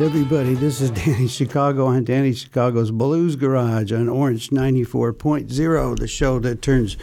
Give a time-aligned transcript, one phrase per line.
[0.00, 6.38] Everybody, this is Danny Chicago on Danny Chicago's Blues Garage on Orange 94.0, the show
[6.38, 6.96] that turns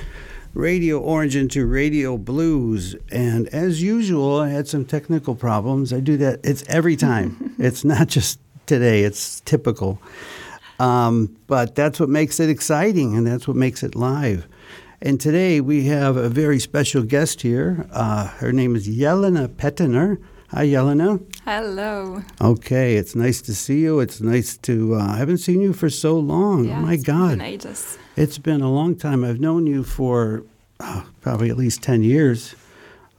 [0.56, 2.96] Radio Orange into Radio Blues.
[3.12, 5.94] And as usual, I had some technical problems.
[5.94, 7.54] I do that, it's every time.
[7.60, 10.02] it's not just today, it's typical.
[10.80, 14.48] Um, but that's what makes it exciting and that's what makes it live.
[15.04, 17.88] And today we have a very special guest here.
[17.92, 20.18] Uh, her name is Jelena Petener.
[20.50, 21.20] Hi, Jelena.
[21.46, 22.24] Hello.
[22.42, 24.00] Okay, it's nice to see you.
[24.00, 24.96] It's nice to.
[24.96, 26.66] Uh, I haven't seen you for so long.
[26.66, 27.98] Yeah, oh my God, been ages.
[28.16, 29.26] it's been a long time.
[29.26, 30.44] I've known you for
[30.80, 32.56] uh, probably at least ten years.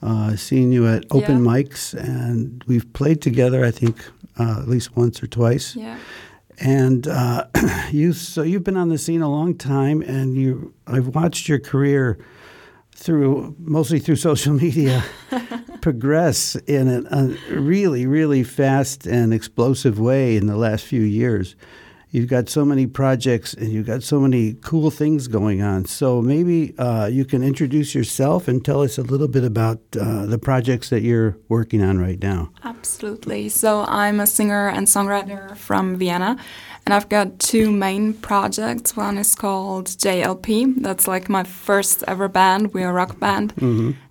[0.03, 1.51] Uh, seen you at open Yeah.
[1.53, 3.63] mics, and we've played together.
[3.65, 3.97] I think
[4.39, 5.77] uh, at least once or twice.
[5.77, 5.99] Yeah.
[6.61, 7.45] And uh,
[7.91, 10.73] you, so you've been on the scene a long time, and you.
[10.87, 12.19] I've watched your career
[12.99, 15.05] through mostly through social media
[15.81, 21.55] progress in a, a really, really fast and explosive way in the last few years.
[22.11, 25.85] You've got so many projects and you've got so many cool things going on.
[25.85, 30.25] So maybe uh, you can introduce yourself and tell us a little bit about uh,
[30.25, 32.51] the projects that you're working on right now.
[32.65, 33.51] Absolutely.
[33.51, 36.39] So I'm a singer and songwriter from Vienna,
[36.87, 38.97] and I've got two main projects.
[38.97, 40.83] One is called JLP.
[40.83, 42.73] That's like my first ever band.
[42.73, 43.53] We're a rock band.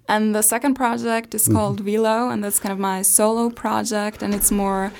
[0.09, 4.33] And the second project is called Vilo, and that's kind of my solo project, and
[4.33, 4.93] it's more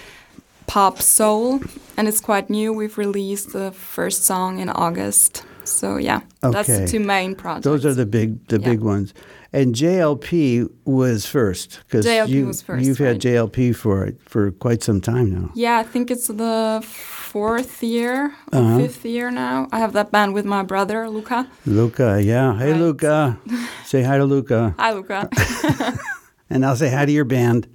[0.67, 1.61] pop soul,
[1.97, 2.71] and it's quite new.
[2.73, 5.43] We've released the first song in August.
[5.63, 7.65] So yeah, that's the two main projects.
[7.65, 8.69] Those are the big, the Yeah.
[8.69, 9.13] big ones.
[9.53, 13.19] And JLP was first because you, first, you've had.
[13.21, 15.49] JLP for for quite some time now.
[15.55, 18.77] Yeah, I think it's the fourth year Uh-huh.
[18.79, 19.67] fifth year now.
[19.71, 21.47] I have that band with my brother, Luca.
[21.65, 22.57] Luca, yeah.
[22.57, 22.81] Hey, Right.
[22.81, 23.37] Luca.
[23.85, 25.29] say hi to Luca, Hi, Luca.
[26.49, 27.67] and I'll say hi to your band.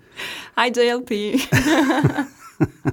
[0.57, 2.29] Hi, JLP.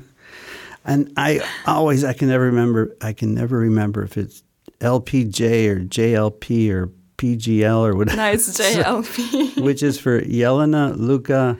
[0.85, 2.95] And I always, I can never remember.
[3.01, 4.41] I can never remember if it's
[4.79, 8.17] LPJ or JLP or PGL or whatever.
[8.17, 9.61] nice JLP.
[9.61, 11.57] Which is for Jelena Luca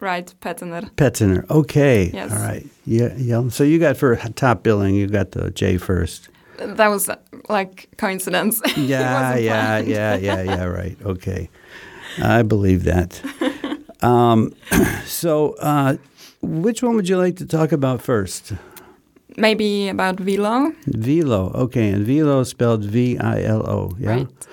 [0.00, 0.88] right, Petener.
[0.94, 1.50] Petziner.
[1.50, 2.10] Okay.
[2.14, 2.32] Yes.
[2.32, 2.64] All right.
[2.86, 3.14] Yeah.
[3.16, 6.28] Yel- So you got for top billing, you got the J first.
[6.56, 7.10] That was
[7.48, 8.62] like coincidence.
[8.76, 9.88] Yeah, yeah, planned.
[9.88, 10.64] yeah, yeah, yeah.
[10.64, 10.96] Right.
[11.04, 11.50] Okay,
[12.22, 13.20] I believe that.
[14.02, 14.54] um,
[15.06, 15.96] so, uh,
[16.44, 18.52] which one would you like to talk about first?
[19.36, 20.74] Maybe about Vilo.
[20.86, 21.54] Vilo.
[21.54, 23.92] Okay, and Vilo is spelled V I L O.
[23.98, 24.10] Yeah.
[24.10, 24.48] Right.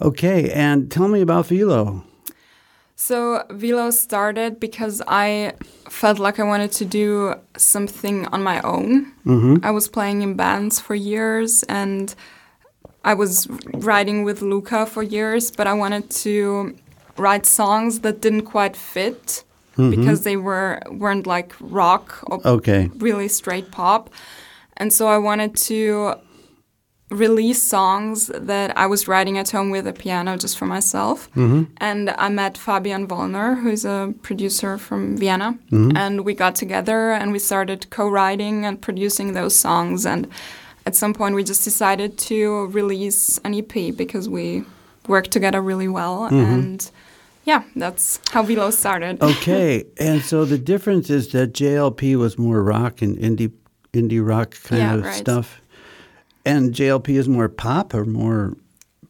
[0.00, 2.02] Okay, and tell me about Vilo.
[2.96, 5.52] So Vilo started because I
[5.88, 9.12] felt like I wanted to do something on my own.
[9.24, 9.64] Mm-hmm.
[9.64, 12.12] I was playing in bands for years and
[13.04, 16.76] I was writing with Luca for years, but I wanted to
[17.16, 19.44] write songs that didn't quite fit
[19.78, 19.90] Mm-hmm.
[19.90, 22.90] because they were weren't like rock or Okay.
[22.98, 24.10] really straight pop.
[24.76, 26.14] And so I wanted to
[27.10, 31.30] release songs that I was writing at home with a piano just for myself.
[31.30, 31.62] Mm-hmm.
[31.78, 35.58] And I met Fabian Wollner, who's a producer from Vienna.
[35.72, 35.96] Mm-hmm.
[35.96, 40.04] And we got together and we started co writing and producing those songs.
[40.04, 40.26] And
[40.84, 44.64] at some point, we just decided to release an EP because we
[45.06, 46.24] worked together really well.
[46.24, 46.90] And
[47.48, 49.14] yeah, that's how Vilo started.
[49.32, 53.52] Okay, and so the difference is that JLP was more rock and indie
[53.92, 55.14] indie rock kind Yeah, of right.
[55.24, 55.46] stuff,
[56.44, 58.54] and JLP is more pop or more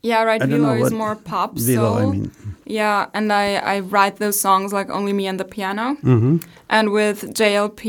[0.03, 0.41] Yeah, right.
[0.41, 1.75] Vilo is more pop Vilo.
[1.77, 1.97] soul.
[1.99, 2.31] I mean,
[2.65, 5.97] Yeah, and I, I write those songs like only me and the piano.
[6.03, 6.37] Mm-hmm.
[6.77, 7.89] And with JLP,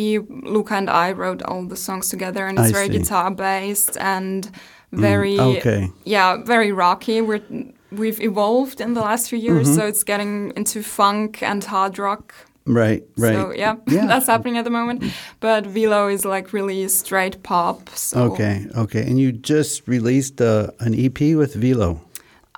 [0.54, 2.90] Luca and I wrote all the songs together, and it's I very.
[2.90, 4.50] Mm, guitar based and
[4.92, 5.82] very okay.
[6.06, 7.22] yeah, very rocky.
[7.22, 7.44] We're
[7.92, 9.76] we've evolved in the last few years, Mm-hmm.
[9.80, 12.34] so it's getting into funk and hard rock.
[12.66, 13.34] right, right.
[13.34, 14.06] So yeah, Yeah.
[14.08, 15.04] that's happening at the moment.
[15.40, 17.90] But Vilo is like really straight pop.
[17.96, 22.00] So Okay, okay, and you just released uh, an EP with Vilo.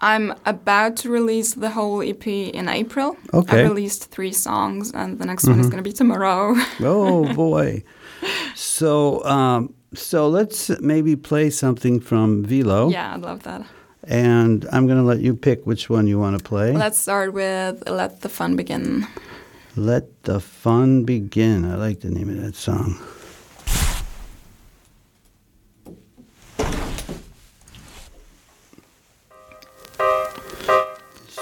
[0.04, 3.16] I'm about to release the whole EP in April.
[3.34, 3.60] Okay.
[3.60, 6.56] I released three songs, and the next one is going to be tomorrow.
[6.82, 7.84] Oh boy!
[8.56, 12.92] so, um, so let's maybe play something from Vilo.
[12.92, 13.62] yeah, I'd love that.
[14.04, 16.72] And I'm going to let you pick which one you want to play.
[16.74, 19.08] Let's start with Let the Fun Begin.
[19.78, 21.64] Let the fun begin.
[21.64, 23.00] I like the name of that song.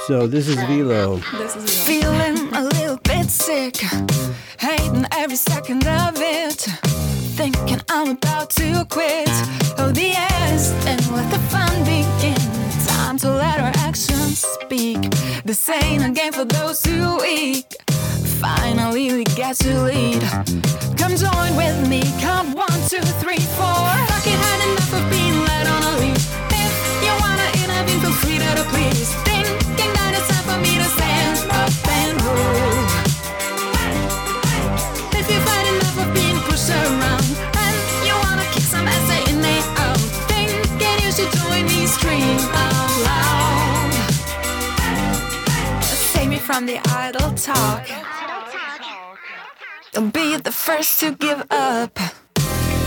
[0.06, 1.22] So this is Vilo.
[1.40, 1.86] This is Vilo.
[1.86, 3.78] Feeling a little bit sick,
[4.60, 6.62] hating every second of it.
[7.36, 9.30] Thinking I'm about to quit.
[9.80, 12.39] Oh, the yes, and let the fun begin.
[13.20, 15.02] To let our actions speak.
[15.44, 17.76] This ain't a game for those who weak.
[18.40, 20.22] Finally, we get to lead.
[20.98, 22.02] Come join with me.
[22.22, 23.02] Count one, two,
[46.60, 47.88] from the idle talk.
[49.94, 51.98] Don't be the first to give up.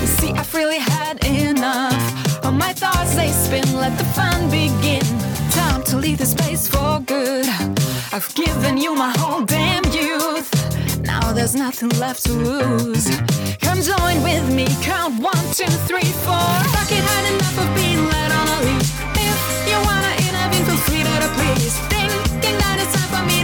[0.04, 2.44] See, I've really had enough.
[2.44, 5.00] All my thoughts they spin, let the fun begin.
[5.52, 7.46] Time to leave this place for good.
[8.12, 10.50] I've given you my whole damn youth.
[11.00, 13.06] Now there's nothing left to lose.
[13.62, 16.52] Come join with me, count one, two, three, four.
[16.74, 18.92] Fuck it, had enough of being led on a leash.
[19.16, 19.40] If
[19.70, 21.74] you wanna intervene, feel free to please.
[21.88, 23.41] Thinking that it's time for me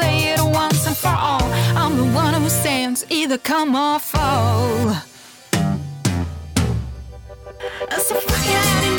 [0.00, 1.46] say it once and for all.
[1.82, 4.94] I'm the one who stands, either come or fall.
[8.06, 8.89] So fucking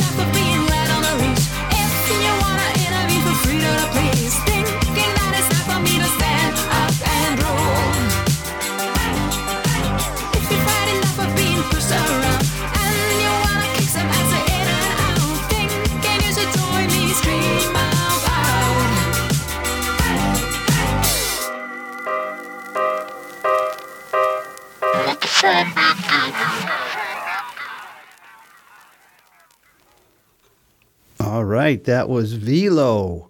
[31.71, 33.29] right, that was Vilo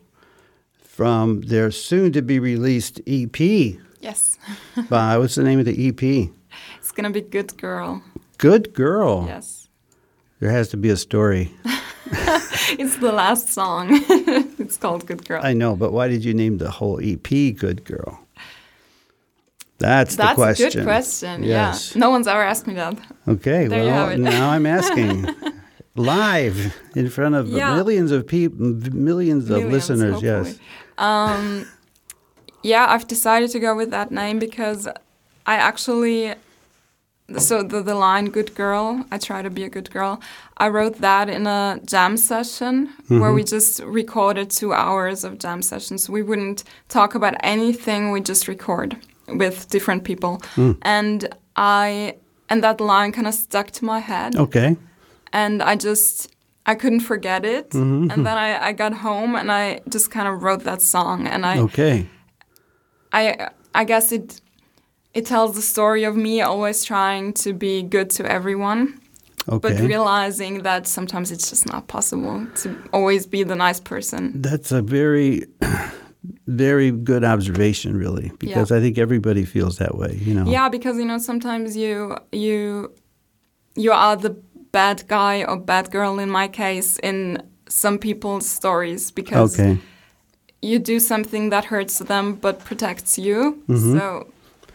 [0.73, 3.39] from their soon to be released EP.
[3.99, 4.37] Yes.
[4.89, 6.29] By what's the name of the EP?
[6.77, 8.03] It's gonna be Good Girl.
[8.37, 9.25] Good Girl.
[9.27, 9.69] Yes.
[10.39, 11.51] There has to be a story.
[12.79, 13.87] It's the last song.
[14.59, 15.41] it's called Good Girl.
[15.43, 18.19] I know, but why did you name the whole EP Good Girl?
[19.77, 20.63] That's, the question.
[20.63, 21.43] That's a good question.
[21.43, 21.95] Yes.
[21.95, 21.99] Yeah.
[21.99, 22.97] No one's ever asked me that.
[23.27, 25.27] Okay, There well, now I'm asking
[25.95, 27.75] live in front of Yeah.
[27.75, 30.21] millions of people, millions of Millions, listeners.
[30.21, 30.57] Yes.
[30.97, 31.65] Um,
[32.63, 34.87] yeah, I've decided to go with that name because
[35.45, 36.33] I actually.
[37.37, 40.19] So the the line "Good girl," I try to be a good girl.
[40.57, 43.35] I wrote that in a jam session where Mm-hmm.
[43.35, 46.09] we just recorded two hours of jam sessions.
[46.09, 48.11] We wouldn't talk about anything.
[48.11, 48.97] We just record
[49.29, 50.75] with different people, Mm.
[50.81, 52.15] and I
[52.49, 54.75] and that line kind of stuck to my head Okay.
[55.33, 56.33] And I just
[56.65, 57.71] I couldn't forget it.
[57.71, 58.11] Mm-hmm.
[58.11, 61.45] And then I, I got home and I just kind of wrote that song and
[61.45, 62.07] I Okay.
[63.11, 64.41] I I guess it
[65.13, 69.01] it tells the story of me always trying to be good to everyone,
[69.45, 74.41] but realizing that sometimes it's just not possible to always be the nice person.
[74.41, 75.47] That's a very,
[76.47, 80.17] very good observation, really, because I think everybody feels that way.
[80.21, 80.49] You know.
[80.49, 82.93] Yeah, because you know sometimes you you
[83.75, 87.37] you are the bad guy or bad girl in my case in
[87.67, 89.77] some people's stories because Okay.
[90.61, 93.61] you do something that hurts them but protects you.
[93.67, 94.27] So,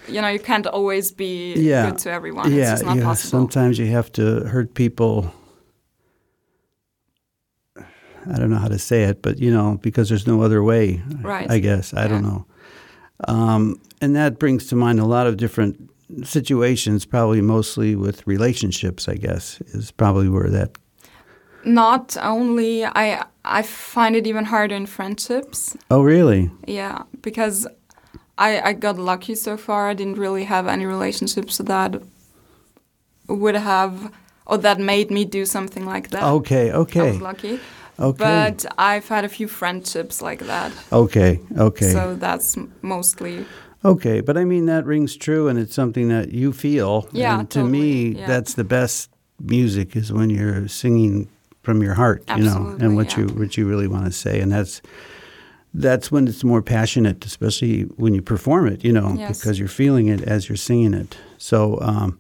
[0.09, 1.63] you know, you can't always be Mm-hmm.
[1.69, 1.91] Yeah.
[1.91, 2.53] good to everyone.
[2.53, 2.63] yeah.
[2.63, 3.05] it's just not yeah.
[3.05, 3.31] possible.
[3.41, 5.33] Sometimes you have to hurt people.
[7.77, 11.01] I don't know how to say it, but you know, because there's no other way.
[11.23, 11.49] Right.
[11.51, 12.45] I guess I don't know.
[13.29, 15.91] Um, and that brings to mind a lot of different
[16.23, 19.09] situations, probably mostly with relationships.
[19.09, 20.71] I guess is probably where that.
[21.65, 25.77] Not only I I find it even harder in friendships.
[25.91, 26.51] Oh, really?
[26.67, 27.67] Yeah, because
[28.39, 29.91] I I got lucky so far.
[29.91, 32.03] I didn't really have any relationships that
[33.29, 34.13] would have
[34.47, 36.23] or that made me do something like that.
[36.23, 36.73] Okay.
[36.73, 37.01] okay.
[37.01, 37.61] I was lucky.
[37.99, 38.19] Okay.
[38.19, 40.73] But I've had a few friendships like that.
[40.93, 41.41] Okay.
[41.59, 41.93] Okay.
[41.93, 43.47] So that's mostly
[43.85, 47.09] Okay, but I mean that rings true, and it's something that you feel.
[47.13, 48.27] Yeah, and to me, yeah.
[48.27, 51.29] that's the best music is when you're singing
[51.63, 53.21] from your heart, you know, and what yeah.
[53.21, 54.83] you what you really want to say, and that's
[55.75, 59.39] that's when it's more passionate, especially when you perform it, you know, Yes.
[59.39, 61.19] because you're feeling it as you're singing it.
[61.37, 62.19] So, um,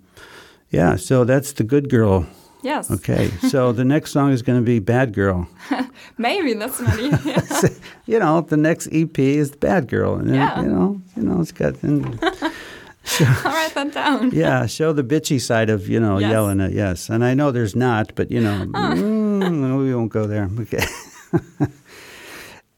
[0.70, 2.26] yeah, so that's the good girl
[2.66, 2.90] Yes.
[2.90, 5.46] Okay, so the next song is going to be Bad Girl.
[6.18, 7.18] Maybe that's not even.
[8.08, 10.60] You know, the next EP is Bad Girl, and Yeah.
[10.62, 12.18] you know, you know, it's got and,
[13.20, 14.30] I'll write that down.
[14.32, 16.30] yeah, show the bitchy side of you know Yes.
[16.30, 20.26] yelling at yes, and I know there's not, but you know, mm, we won't go
[20.26, 20.48] there.
[20.60, 20.84] Okay.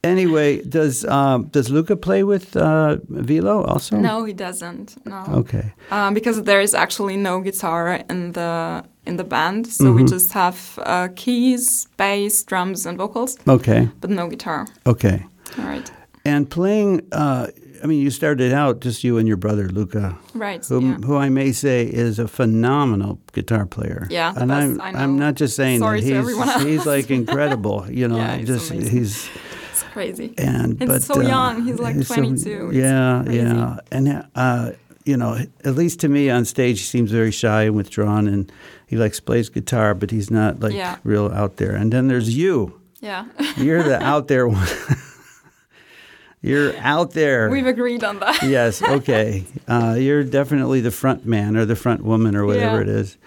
[0.03, 3.97] anyway, does um, does Luca play with uh, Vilo also?
[3.97, 4.97] No, he doesn't.
[5.05, 5.23] No.
[5.41, 5.73] Okay.
[5.91, 9.95] Um, because there is actually no guitar in the in the band, so Mm-hmm.
[9.95, 13.89] we just have uh, keys, bass, drums, and vocals, Okay.
[14.01, 14.65] but no guitar.
[14.85, 15.17] Okay.
[15.57, 15.91] All right.
[16.25, 17.47] And playing, uh,
[17.83, 20.63] I mean, you started out just you and your brother Luca, Right.
[20.69, 20.95] who, yeah.
[21.07, 24.05] who I may say is a phenomenal guitar player.
[24.11, 24.99] Yeah, and I'm I know.
[25.03, 26.63] I'm not just saying Sorry that to he's everyone else.
[26.63, 27.85] he's like incredible.
[27.99, 28.91] You know, Yeah, he's just amazing.
[28.97, 29.29] he's
[29.71, 30.33] It's crazy.
[30.37, 31.63] and He's but so uh, young.
[31.65, 32.67] He's like so- 22.
[32.67, 34.71] It's yeah, yeah, and uh,
[35.09, 38.51] you know, at least to me on stage, he seems very shy and withdrawn, and
[38.87, 40.97] he likes plays guitar, but he's not like Yeah.
[41.03, 41.75] real out there.
[41.75, 42.79] And then there's you.
[43.01, 43.25] Yeah.
[43.57, 44.67] You're the out there one.
[46.41, 47.49] You're out there.
[47.49, 48.41] We've agreed on that.
[48.43, 49.43] yes, okay.
[49.67, 52.81] Uh, you're definitely the front man or the front woman or whatever Yeah.
[52.83, 53.17] it is.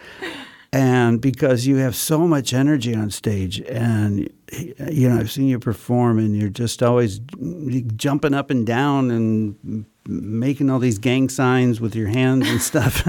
[0.73, 4.31] And because you have so much energy on stage, and
[4.91, 7.21] you know, I've seen you perform, and you're just always
[7.97, 13.03] jumping up and down and making all these gang signs with your hands and stuff,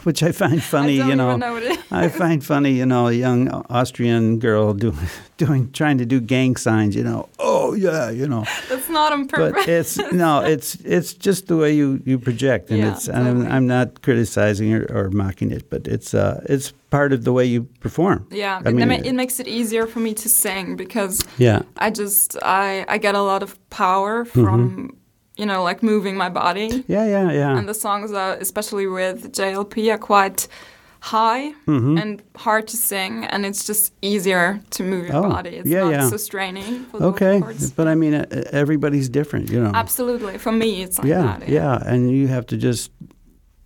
[0.04, 1.00] which I find funny.
[1.00, 1.78] I you know, know what it is.
[1.90, 4.96] I find funny, you know, a young Austrian girl doing,
[5.36, 6.94] doing, trying to do gang signs.
[6.94, 9.64] You know, oh yeah, you know That's not on purpose.
[9.66, 13.26] but it's no, it's it's just the way you, you project, and Yeah, it's and
[13.28, 13.46] I'm.
[13.56, 17.44] I'm not criticizing or, or mocking it, but it's uh it's part of the way
[17.44, 18.26] you perform.
[18.30, 21.62] yeah, I it, mean, ma- it makes it easier for me to sing because yeah,
[21.78, 24.95] I just I I get a lot of power Mm-hmm.
[25.36, 26.68] You know like moving my body.
[26.88, 27.58] yeah, yeah, yeah.
[27.58, 30.48] and the songs are especially with JLP are quite
[31.00, 31.98] high Mm-hmm.
[31.98, 35.84] and hard to sing and it's just easier to move your Oh, body it's yeah,
[35.84, 36.08] not yeah.
[36.10, 37.42] so straining for okay,
[37.76, 38.14] but I mean,
[38.52, 39.70] everybody's different, you know.
[39.74, 42.90] absolutely for me it's like yeah, that yeah, and you have to just,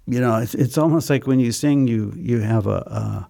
[0.07, 2.81] you know, it's it's almost like when you sing, you you have a.
[3.01, 3.25] Uh,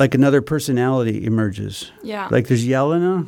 [0.00, 1.90] like another personality emerges.
[2.04, 3.26] yeah Like there's Jelena,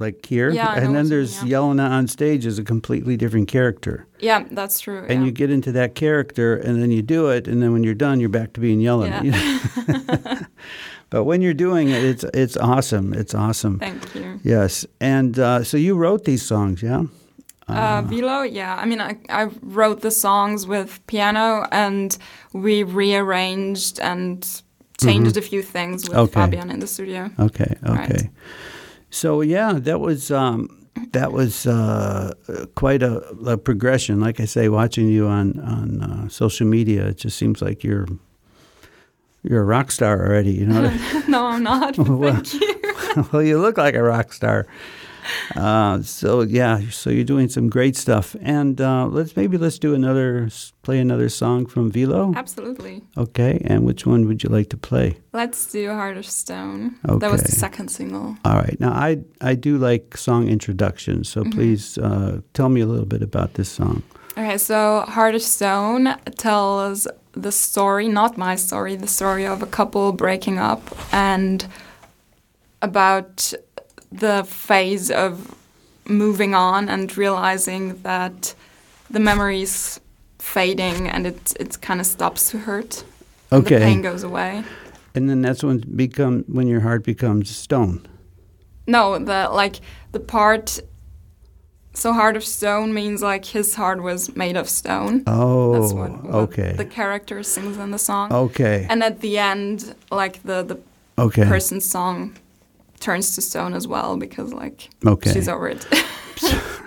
[0.00, 1.58] like here, Yeah, and then there's yeah.
[1.58, 4.06] Jelena on stage as a completely different character.
[4.20, 5.26] yeah that's true and yeah.
[5.26, 8.18] you get into that character and then you do it and then when you're done
[8.20, 10.44] you're back to being Jelena Yeah.
[11.10, 15.62] but when you're doing it it's it's awesome it's awesome thank you yes and uh,
[15.64, 17.02] so you wrote these songs yeah
[17.70, 18.82] Uh, Vilo, yeah.
[18.82, 22.16] I mean, I, I wrote the songs with piano and
[22.54, 24.38] we rearranged and
[25.04, 26.24] changed a few things with Mm-hmm.
[26.24, 26.40] Okay.
[26.40, 27.28] Fabian in the studio.
[27.38, 28.30] okay Right.
[29.10, 32.32] So yeah that was um, that was uh,
[32.74, 37.16] quite a, a progression like i say watching you on on uh, social media it
[37.18, 38.06] just seems like you're
[39.42, 40.92] you're a rock star already you know
[41.28, 41.96] no, I'm not.
[41.98, 43.28] Well, Thank you.
[43.32, 44.66] well, you look like a rock star.
[45.56, 49.94] Uh, so yeah, so you're doing some great stuff, and uh, let's maybe let's do
[49.94, 50.48] another
[50.82, 52.34] play another song from Vilo.
[52.36, 53.02] Absolutely.
[53.16, 55.16] Okay, and which one would you like to play?
[55.32, 56.96] Let's do Heart of Stone.
[57.08, 57.18] Okay.
[57.18, 58.36] That was the second single.
[58.44, 62.86] All right, now I I do like song introductions, so please uh, tell me a
[62.86, 64.02] little bit about this song.
[64.36, 69.66] Okay, so Heart of Stone tells the story, not my story, the story of a
[69.66, 70.80] couple breaking up
[71.12, 71.66] and
[72.82, 73.52] about
[74.12, 75.54] the phase of
[76.06, 78.54] moving on and realizing that
[79.10, 80.00] the memory's
[80.38, 83.04] fading and it it kind of stops to hurt.
[83.50, 84.64] and The Okay, pain goes away.
[85.14, 88.06] and then that's when become when your heart becomes stone.
[88.86, 89.80] No, the like
[90.12, 90.80] the part.
[91.94, 95.24] So heart of stone means like his heart was made of stone.
[95.26, 98.32] Oh, That's what, oh, what okay, the character sings in the song.
[98.32, 100.78] okay, And at the end, like the the
[101.18, 102.36] okay, person's song
[103.00, 105.32] turns to stone as well because like okay.
[105.32, 105.86] she's over it.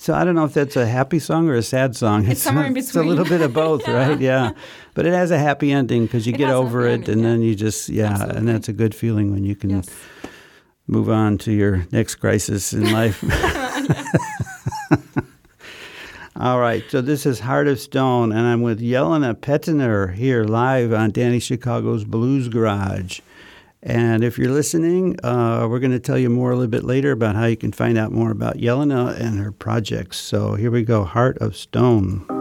[0.00, 2.26] So I don't know if that's a happy song or a sad song.
[2.26, 2.88] It's somewhere in between.
[2.88, 4.18] It's a little bit of both, right?
[4.18, 4.52] Yeah,
[4.94, 7.28] but it has a happy ending because you It get over it, ending, and yeah.
[7.28, 9.90] then you just yeah, and that's a good feeling when you can yes.
[10.86, 13.22] move on to your next crisis in life.
[16.36, 20.94] All right, so this is Heart of Stone, and I'm with Jelena Petener here live
[20.94, 23.20] on Danny Chicago's Blues Garage.
[23.82, 27.12] And if you're listening, uh, we're going to tell you more a little bit later
[27.12, 30.18] about how you can find out more about Jelena and her projects.
[30.18, 32.39] So here we go Heart of Stone.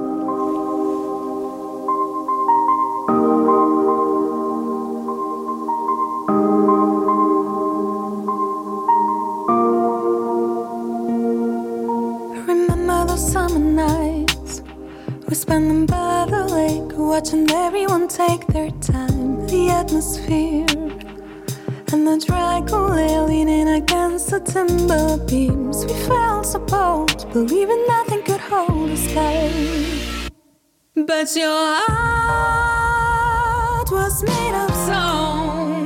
[31.30, 33.12] But your heart
[33.92, 35.86] was made of stone.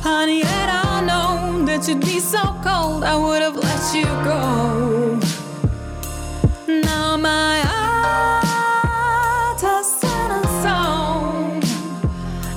[0.00, 5.20] Honey, had I known that you'd be so cold, I would have let you go.
[6.66, 11.62] Now my heart has turned to stone.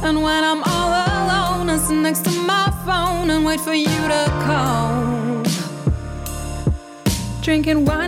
[0.08, 4.08] And when I'm all alone, I sit next to my phone and wait for you
[4.14, 5.44] to call.
[7.42, 8.07] Drinking wine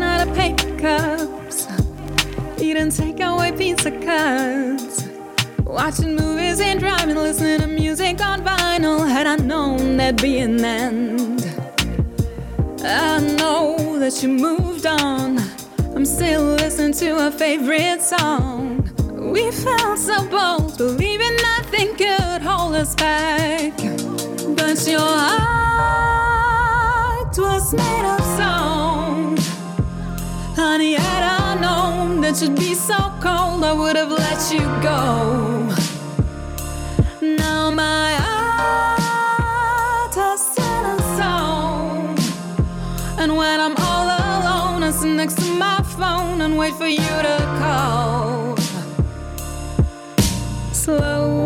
[3.59, 5.03] Pizza cuts,
[5.65, 9.05] Watching movies and driving, listening to music on vinyl.
[9.05, 11.41] Had I known there'd be an end,
[12.81, 15.39] I know that you moved on.
[15.93, 18.89] I'm still listening to a favorite song.
[19.33, 23.75] We felt so bold, believing nothing could hold us back.
[24.55, 26.47] But your heart
[27.37, 28.98] was made of stone.
[31.99, 35.67] Known that you'd be so cold, I would have let you go.
[37.21, 42.15] Now my heart has turned to stone.
[43.21, 47.15] And when I'm all alone, I sit next to my phone and wait for you
[47.27, 48.55] to call.
[50.71, 51.38] Slowly,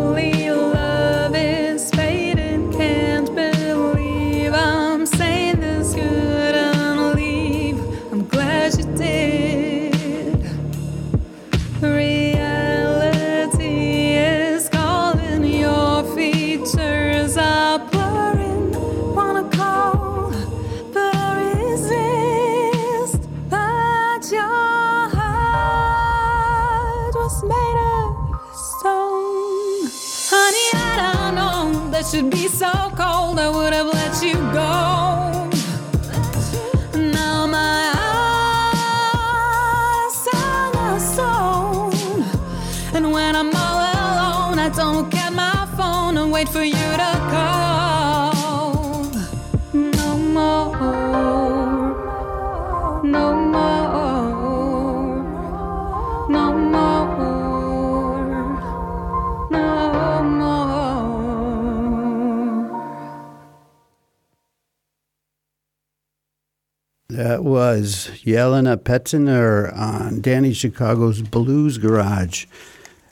[67.34, 72.46] That was Jelena Petziner on Danny Chicago's Blues Garage.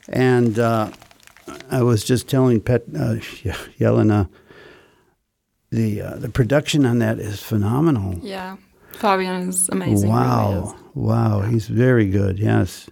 [0.08, 0.92] And uh,
[1.72, 3.16] I was just telling Pet, uh,
[3.80, 4.28] Jelena,
[5.70, 8.20] the, uh, the production on that is phenomenal.
[8.22, 8.58] Yeah.
[8.92, 10.08] Fabian is amazing.
[10.08, 10.76] really Wow.
[10.76, 10.94] is.
[10.94, 11.40] Wow.
[11.40, 12.38] He's very good.
[12.38, 12.88] Yes.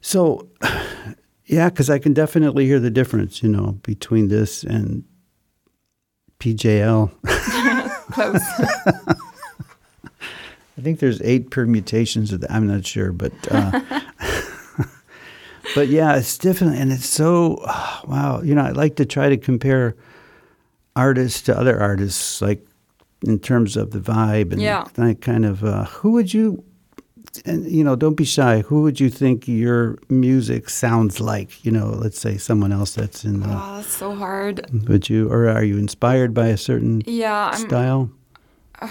[0.00, 0.48] So,
[1.44, 5.04] yeah, because I can definitely hear the difference, you know, between this and
[6.38, 7.10] PJL.
[8.12, 9.20] Close.
[10.80, 12.50] I think there's eight permutations of that.
[12.50, 13.80] I'm not sure, but uh,
[15.74, 17.58] but yeah, it's different, and it's so
[18.06, 18.40] wow.
[18.42, 19.94] You know, I like to try to compare
[20.96, 22.66] artists to other artists, like
[23.26, 24.86] in terms of the vibe and Yeah.
[24.94, 25.62] that kind of.
[25.62, 26.64] Uh, who would you?
[27.44, 28.62] And you know, don't be shy.
[28.62, 31.62] Who would you think your music sounds like?
[31.62, 33.48] You know, let's say someone else that's in the.
[33.50, 34.66] oh, that's so hard.
[34.88, 37.50] Would you, or are you inspired by a certain Yeah.
[37.52, 38.10] I'm, style?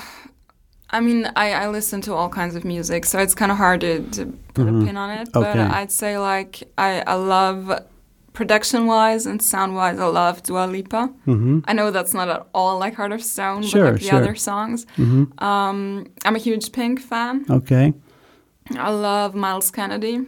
[0.92, 3.82] I mean, I, I listen to all kinds of music, so it's kind of hard
[3.82, 5.30] to, to put a pin on it.
[5.32, 5.60] But Mm-hmm.
[5.60, 5.74] Okay.
[5.80, 7.84] I'd say, like, I, I love
[8.34, 11.14] production wise and sound wise, I love Dua Lipa.
[11.28, 11.60] Mm-hmm.
[11.66, 14.18] I know that's not at all like Heart of Stone, Sure, but like the sure.
[14.18, 14.86] other songs.
[14.98, 17.46] Um, I'm a huge Pink fan.
[17.50, 17.94] Okay.
[18.78, 20.26] I love Myles Kennedy.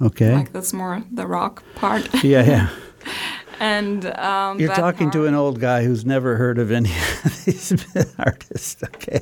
[0.00, 0.34] Okay.
[0.34, 2.08] Like, that's more the rock part.
[2.24, 2.68] yeah, yeah.
[3.60, 6.90] and um, You're talking to an old guy who's never heard of any
[7.24, 7.72] of these
[8.18, 8.82] artists.
[8.82, 9.20] Okay.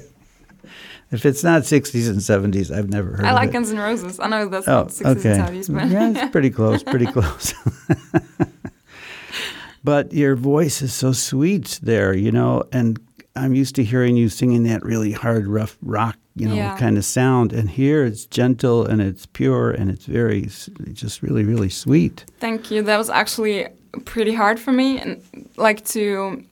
[1.13, 3.27] If it's not 60s and 70s, I've never heard it.
[3.27, 3.53] I like.
[3.53, 4.19] Guns N' Roses.
[4.19, 5.33] I know that's Oh, not 60s okay.
[5.39, 7.55] and 70s, but yeah, it's pretty close, pretty close.
[9.85, 12.99] but your voice is so sweet there, you know, and
[13.37, 16.77] I'm used to hearing you singing that really hard, rough rock, you know, Yeah.
[16.79, 17.53] kind of sound.
[17.53, 20.49] And here it's gentle and it's pure and it's very,
[20.93, 22.25] just really, really sweet.
[22.41, 22.83] Thank you.
[22.83, 23.69] That was actually
[24.05, 25.21] pretty hard for me, and
[25.57, 26.43] like to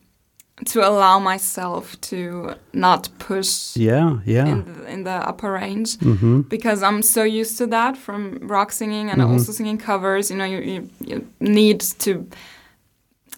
[0.67, 4.47] to allow myself to not push Yeah, yeah.
[4.47, 6.43] in the, in the upper range mm-hmm.
[6.43, 10.31] because I'm so used to that from rock singing and also singing covers.
[10.31, 12.27] You know, you, you, you need to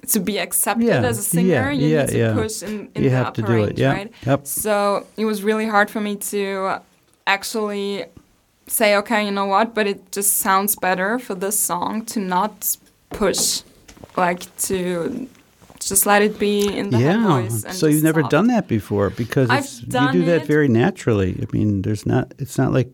[0.08, 1.70] to be accepted Yeah, as a singer.
[1.70, 2.32] yeah, you yeah, need to yeah.
[2.34, 4.12] push in, in You the have upper to do it, range, yeah, right?
[4.26, 4.46] yep.
[4.46, 6.80] So it was really hard for me to
[7.26, 8.06] actually
[8.66, 12.76] say, okay, you know what, but it just sounds better for this song to not
[13.10, 13.62] push,
[14.16, 15.28] like to
[15.88, 17.26] just let it be in the head yeah.
[17.26, 17.64] voice.
[17.64, 18.30] And So you've never stop.
[18.30, 20.46] done that before because it's, you do that it.
[20.46, 21.38] very naturally.
[21.42, 22.32] I mean, there's not.
[22.38, 22.90] It's not like.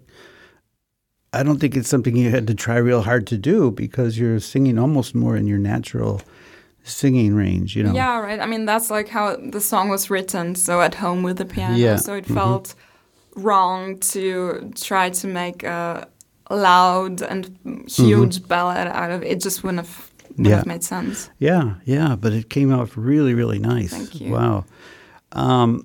[1.33, 4.41] I don't think it's something you had to try real hard to do because you're
[4.41, 6.23] singing almost more in your natural
[6.85, 7.77] singing range.
[7.77, 7.93] You know.
[7.93, 8.41] Yeah, right.
[8.41, 10.55] I mean, that's like how the song was written.
[10.55, 11.77] So at home with the piano.
[11.77, 12.35] Yeah, So it mhm.
[12.35, 12.75] felt
[13.37, 16.09] wrong to try to make a
[16.51, 19.29] loud and huge ballad out of it.
[19.33, 20.08] It just wouldn't have, Mm-hmm.
[20.47, 20.57] Yeah.
[20.57, 21.31] have made sense.
[21.39, 23.91] Yeah, yeah, but it came out really, really nice.
[23.91, 24.33] Thank you.
[24.33, 24.65] Wow.
[25.33, 25.85] Um,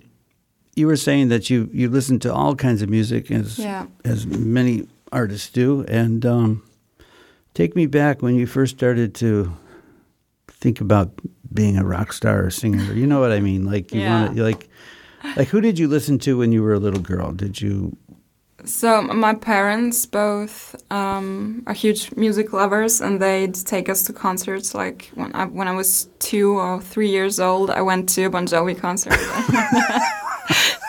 [0.76, 3.86] you were saying that you you listen to all kinds of music as Yeah.
[4.06, 6.63] as many artists do, and um,
[7.54, 9.52] take me back when you first started to
[10.50, 11.12] think about
[11.54, 12.94] being a rock star or singer.
[12.94, 13.66] You know what I mean?
[13.66, 14.26] Like you Yeah.
[14.26, 14.70] want like
[15.38, 17.32] like who did you listen to when you were a little girl?
[17.32, 17.96] Did you?
[18.65, 24.73] So my parents both um, are huge music lovers, and they'd take us to concerts.
[24.73, 28.30] Like when I when I was two or three years old, I went to a
[28.30, 29.19] Bon Jovi concert,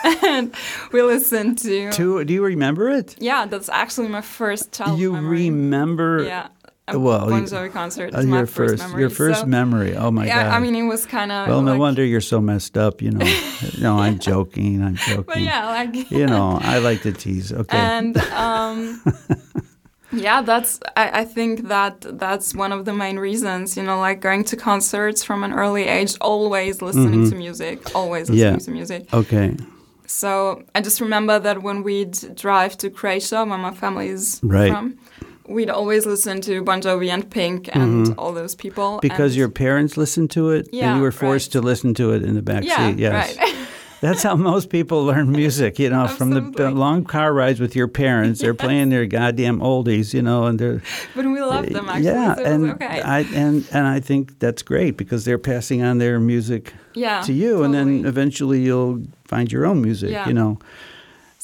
[0.23, 0.53] and
[0.91, 1.91] we listened to.
[1.91, 3.15] To do you remember it?
[3.19, 5.49] Yeah, that's actually my first childhood you memory.
[5.49, 6.23] remember?
[6.23, 6.47] Yeah,
[6.87, 9.01] a Well, Bon Jovi concert uh, is my your first, first, memory.
[9.01, 9.95] your first so, memory.
[9.95, 10.53] Oh my yeah, god!
[10.53, 11.47] I mean, it was kind of.
[11.47, 13.01] Well, no like, wonder you're so messed up.
[13.01, 13.25] You know.
[13.81, 14.83] no, I'm joking.
[14.83, 15.23] I'm joking.
[15.23, 16.11] But yeah, like.
[16.11, 17.51] You know, I like to tease.
[17.51, 17.77] Okay.
[17.77, 19.01] and um,
[20.11, 24.21] yeah that's I, I think that that's one of the main reasons you know like
[24.21, 28.53] going to concerts from an early age always listening to music always listening.
[28.53, 28.59] Yeah.
[28.59, 29.57] to music okay.
[30.05, 34.71] so i just remember that when we'd drive to croatia where my family is Right.
[34.71, 34.97] from
[35.47, 39.01] we'd always listen to bon jovi and pink and all those people Mm-hmm.
[39.01, 41.61] Because and your parents listened to it, and you were forced right.
[41.61, 42.99] to listen to it in the back yeah seat.
[42.99, 43.37] Yes.
[43.37, 43.55] right
[44.01, 45.79] That's how most people learn music.
[45.79, 50.13] You know, from the long car rides with your parents, they're playing their goddamn oldies.
[50.13, 50.81] You know, and they're
[51.15, 54.61] but we loved them actually yeah, so and okay I and and I think that's
[54.61, 59.51] great because they're passing on their music yeah to you, and then eventually you'll find
[59.51, 60.11] your own music.
[60.11, 60.27] Yeah.
[60.27, 60.59] You know.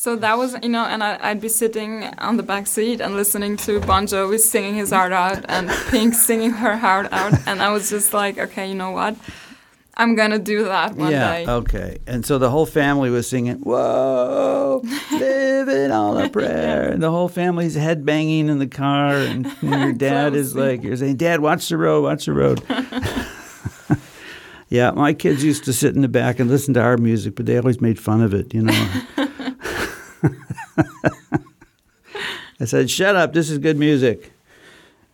[0.01, 3.13] So that was, you know, and I, I'd be sitting on the back seat and
[3.13, 7.61] listening to Bon Jovi singing his heart out and Pink singing her heart out, and
[7.61, 9.15] I was just like, okay, you know what,
[9.97, 11.31] I'm gonna do that one yeah.
[11.31, 11.45] day.
[11.45, 11.99] Okay.
[12.07, 17.29] And so the whole family was singing, "Whoa, living on a prayer." And the whole
[17.29, 21.69] family's head banging in the car, and your dad is like, "You're saying, Dad, watch
[21.69, 22.63] the road, watch the road."
[24.69, 27.45] yeah, my kids used to sit in the back and listen to our music, but
[27.45, 29.20] they always made fun of it, you know.
[32.59, 33.33] I said, "Shut up!
[33.33, 34.31] This is good music."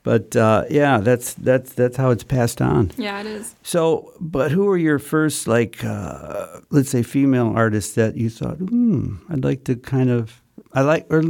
[0.03, 2.91] But uh, yeah, that's that's that's how it's passed on.
[2.97, 3.55] Yeah, it is.
[3.61, 8.55] So, but who were your first, like, uh, let's say, female artists that you thought,
[8.55, 10.41] hmm, I'd like to kind of,
[10.73, 11.23] I like, or,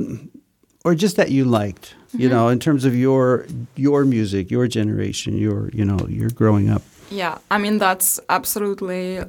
[0.86, 5.40] or just that you liked, you know, in terms of your your music, your generation,
[5.40, 6.84] your, you know, you're growing up.
[7.10, 9.24] Yeah, I mean that's absolutely,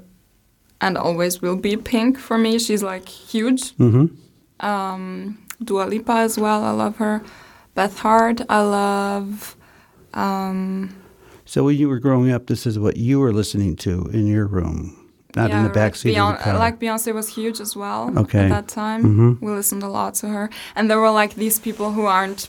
[0.83, 2.59] and always will be Pink for me.
[2.59, 3.75] She's like huge.
[3.79, 4.15] Mm-hmm.
[4.61, 6.65] Um, Dua Lipa as well.
[6.65, 7.23] I love her.
[7.75, 8.41] Beth Hart.
[8.49, 9.57] I love.
[10.15, 10.95] Um,
[11.45, 14.47] So when you were growing up, this is what you were listening to in your
[14.47, 14.95] room,
[15.35, 16.05] not in the back right.
[16.07, 16.59] of the car.
[16.59, 18.45] Like Beyonce was huge as well Okay.
[18.45, 19.03] at that time.
[19.05, 19.41] Mhm.
[19.41, 22.49] We listened a lot to her, and there were like these people who aren't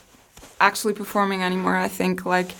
[0.60, 1.76] actually performing anymore.
[1.76, 2.50] I think like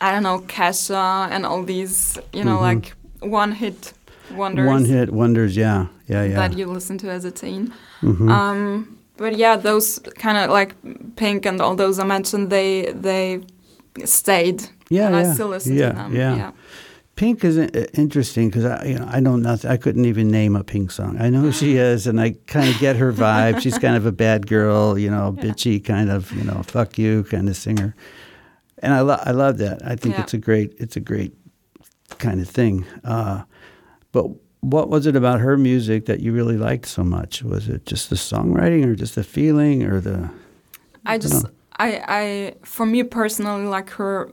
[0.00, 2.62] I don't know Kesha and all these you know Mhm.
[2.70, 3.92] like one hit
[4.34, 6.34] wonders One hit wonders, yeah, yeah, yeah.
[6.48, 7.72] that you listen to as a teen.
[8.02, 8.28] Mhm.
[8.30, 10.74] Um, but yeah, those kind of like
[11.16, 13.40] Pink and all those I mentioned, they they
[14.04, 14.62] stayed.
[14.90, 15.30] Yeah, and yeah.
[15.30, 16.14] I still listen Yeah, to them.
[16.14, 16.36] yeah.
[16.36, 16.50] yeah.
[17.16, 19.68] Pink is uh, interesting because I, you know, I know nothing.
[19.70, 21.16] I couldn't even name a Pink song.
[21.20, 23.60] I know who she is, and I kind of get her vibe.
[23.60, 27.24] She's kind of a bad girl, you know, bitchy kind of, you know, fuck you
[27.24, 27.96] kind of singer.
[28.80, 29.84] And I love, I love that.
[29.84, 31.34] I think it's a great, it's a great
[32.18, 32.84] kind of thing.
[33.02, 33.42] Uh,
[34.12, 34.26] but
[34.60, 37.42] what was it about her music that you really liked so much?
[37.42, 40.30] Was it just the songwriting, or just the feeling, or the?
[41.06, 41.46] I just
[41.78, 44.30] I I for me personally like her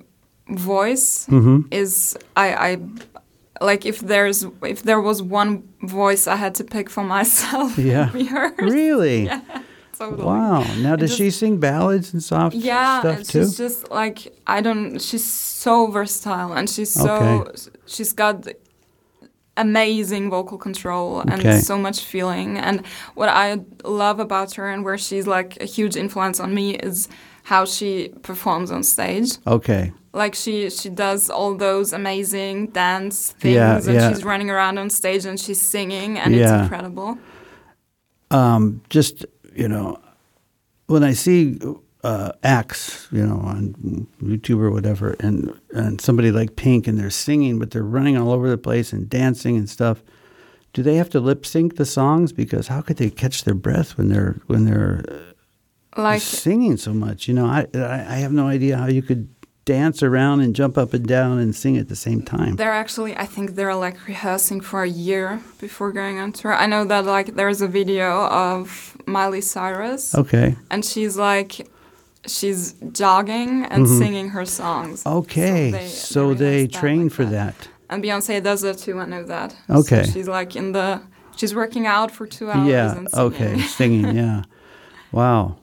[0.49, 1.67] voice Mm-hmm.
[1.71, 2.77] is I I
[3.61, 8.05] like if there's if there was one voice I had to pick for myself Yeah.
[8.11, 8.51] would be hers.
[8.59, 9.29] Really?
[9.97, 10.23] Totally.
[10.25, 10.59] Wow.
[10.79, 13.43] Now, does just- she sing ballads and soft Yeah, stuff too?
[13.43, 14.99] she's just like I don't.
[15.01, 17.51] She's so versatile, and she's so Okay.
[17.85, 18.45] she's got
[19.57, 21.59] amazing vocal control and Okay.
[21.59, 22.57] so much feeling.
[22.57, 26.75] And what I love about her, and where she's like a huge influence on me,
[26.75, 27.07] is
[27.43, 29.37] how she performs on stage.
[29.47, 29.91] Okay.
[30.13, 34.09] Like she she does all those amazing dance things, Yeah, and yeah.
[34.09, 36.41] she's running around on stage and she's singing, and Yeah.
[36.55, 37.17] it's incredible.
[38.31, 39.97] Um, just you know,
[40.87, 41.59] when I see
[42.05, 47.09] uh, acts, you know, on YouTube or whatever, and and somebody like Pink, and they're
[47.27, 49.97] singing, but they're running all over the place and dancing and stuff.
[50.73, 52.31] Do they have to lip sync the songs?
[52.33, 55.03] Because how could they catch their breath when they're when they're
[55.97, 57.27] Like singing so much?
[57.27, 59.27] You know, I I I have no idea how you could
[59.65, 62.55] dance around and jump up and down and sing at the same time.
[62.55, 66.53] they're actually, I think they're like rehearsing for a year before going on tour.
[66.53, 70.55] I know that like there's a video of Miley Cyrus, Okay.
[70.69, 71.67] and she's like,
[72.27, 75.03] she's jogging and singing her songs.
[75.03, 75.17] Mm-hmm.
[75.19, 75.71] Okay.
[75.71, 77.57] they- So they train like for that.
[77.57, 77.69] that.
[77.89, 78.99] And Beyonce does that too.
[78.99, 79.55] I know that.
[79.69, 80.03] Okay.
[80.03, 81.01] So she's like in the,
[81.35, 82.67] she's working out for two hours.
[82.67, 82.95] Yeah.
[82.97, 83.27] And singing.
[83.33, 83.59] Okay.
[83.77, 84.15] Singing.
[84.15, 84.43] Yeah.
[85.11, 85.57] Wow.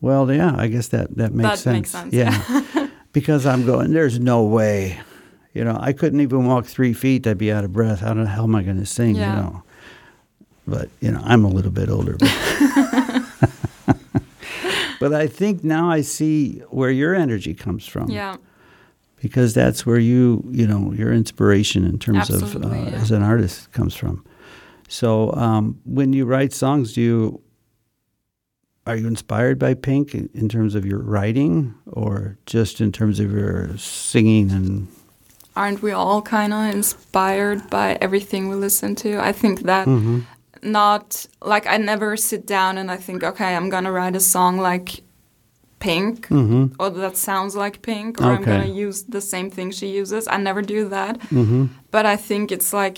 [0.00, 0.54] Well, yeah.
[0.56, 1.74] I guess that that makes That sense.
[1.74, 2.88] makes sense, Yeah.
[3.12, 3.92] because I'm going.
[3.92, 4.98] There's no way.
[5.54, 7.26] You know, I couldn't even walk three feet.
[7.26, 8.00] I'd be out of breath.
[8.00, 9.14] How the hell am I going to sing?
[9.16, 9.36] Yeah.
[9.36, 9.62] You know.
[10.66, 12.16] But you know, I'm a little bit older.
[12.18, 12.28] But,
[15.00, 18.10] but I think now I see where your energy comes from.
[18.10, 18.36] Yeah.
[19.20, 23.00] because that's where you you know your inspiration in terms of uh, yeah.
[23.02, 24.24] as an artist comes from
[24.88, 27.40] so um, when you write songs do you
[28.86, 33.18] are you inspired by pink in, in terms of your writing or just in terms
[33.18, 34.86] of your singing and
[35.56, 39.18] Aren't we all kind of inspired by everything we listen to?
[39.18, 40.20] I think that Mm-hmm.
[40.72, 44.58] Not like I never sit down and I think, okay, I'm gonna write a song
[44.58, 45.02] like
[45.78, 46.26] Pink
[46.78, 48.44] or that sounds like Pink or I'm Mm-hmm.
[48.50, 50.26] Gonna use the same thing she uses.
[50.26, 51.18] I never do that.
[51.30, 51.66] Mm-hmm.
[51.90, 52.96] But I think it's like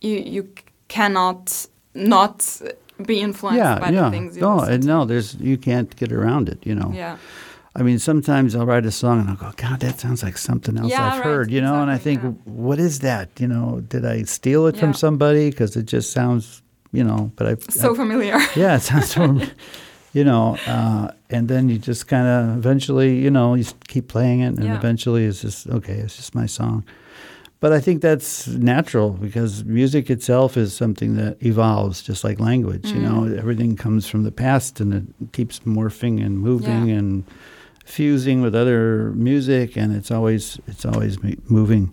[0.00, 0.48] you you
[0.88, 2.36] cannot not
[3.06, 4.86] be influenced yeah by yeah the things you no listen to.
[4.86, 7.16] no there's you can't get around it you know Yeah.
[7.76, 10.78] I mean, sometimes I'll write a song and I'll go, God, that sounds like something
[10.78, 11.82] else Yeah, I've right, heard, you know?
[11.82, 13.26] And I exactly, think, what is that?
[13.40, 15.50] You know, did I steal it from somebody?
[15.50, 16.62] Because it just sounds,
[16.94, 17.54] you know, but I.
[17.70, 18.38] So I- familiar.
[18.56, 19.40] yeah, it sounds so,
[20.12, 24.06] you know, uh, and then you just kind of eventually, you know, you just keep
[24.08, 24.76] playing it and Yeah.
[24.76, 26.84] eventually it's just, okay, it's just my song.
[27.60, 32.86] But I think that's natural because music itself is something that evolves just like language,
[32.92, 33.38] you know, Mm.
[33.38, 36.98] everything comes from the past and it keeps morphing and moving Yeah.
[36.98, 37.24] and
[37.86, 41.16] fusing with other music and it's always it's always
[41.48, 41.92] moving.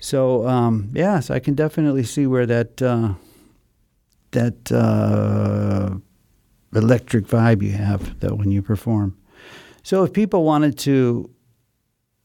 [0.00, 3.14] So um, yes, I can definitely see where that uh,
[4.34, 5.96] that uh,
[6.74, 9.16] electric vibe you have that when you perform.
[9.82, 11.28] So if people wanted to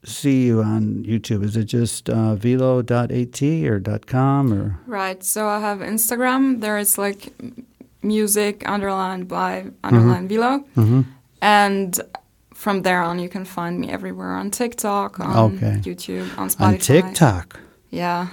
[0.05, 5.23] see you on YouTube, is it just uh, vilo.at or .com or Right.
[5.23, 6.61] So I have Instagram.
[6.61, 7.33] There is like
[8.01, 10.63] music underlined by underline Vilo.
[10.75, 11.05] Mhm.
[11.41, 11.99] And
[12.53, 15.79] from there on, you can find me everywhere on TikTok, on Okay.
[15.83, 16.61] YouTube, on Spotify.
[16.73, 17.59] on TikTok?
[17.89, 18.27] Yeah.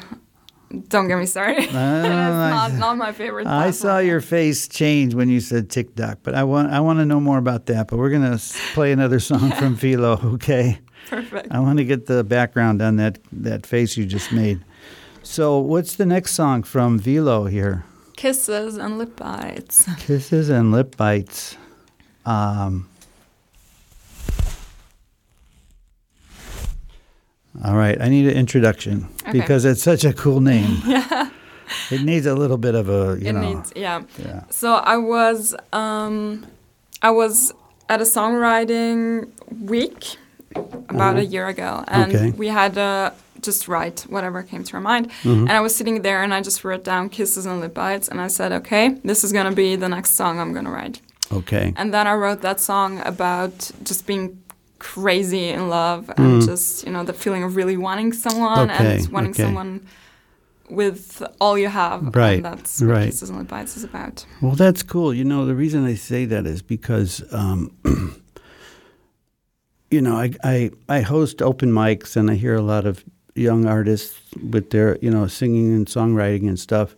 [0.88, 1.62] Don't get me started.
[1.64, 3.46] it's I- not, not my favorite.
[3.46, 7.04] I saw your face change when you said TikTok, but I want I want to
[7.04, 7.88] know more about that.
[7.88, 8.38] But we're gonna
[8.74, 10.78] play another song from Vilo, okay?
[11.08, 11.48] Perfect.
[11.52, 14.60] I want to get the background on that that face you just made.
[15.22, 17.84] So, what's the next song from Vilo here?
[18.16, 19.86] Kisses and lip bites.
[19.98, 21.56] Kisses and lip bites.
[22.24, 22.88] Um,
[27.64, 29.32] all right, I need an introduction Okay.
[29.40, 30.78] because it's such a cool name.
[30.86, 31.30] yeah.
[31.90, 33.40] It needs a little bit of a, you it know.
[33.40, 34.02] needs, yeah.
[34.24, 34.44] yeah.
[34.50, 36.46] So I was, um,
[37.02, 37.52] I was
[37.88, 39.28] at a songwriting
[39.62, 40.16] week
[40.88, 42.30] about a year ago, and Okay.
[42.30, 45.10] we had uh, just write whatever came to our mind.
[45.24, 48.20] And I was sitting there, and I just wrote down kisses and lip bites, and
[48.20, 51.00] I said, okay, this is gonna be the next song I'm gonna write.
[51.32, 51.72] Okay.
[51.76, 54.40] And then I wrote that song about just being
[54.94, 59.08] crazy in love and just you know the feeling of really wanting someone Okay, and
[59.08, 59.42] wanting okay.
[59.42, 59.80] someone
[60.70, 62.14] with all you have.
[62.14, 63.06] Right, And that's what right.
[63.06, 64.26] Kisses and Bites is about.
[64.42, 65.14] Well, that's cool.
[65.14, 67.70] You know, the reason I say that is because, um,
[69.90, 73.66] you know, I, I I host open mics and I hear a lot of young
[73.66, 74.18] artists
[74.52, 76.96] with their, you know, singing and songwriting and stuff,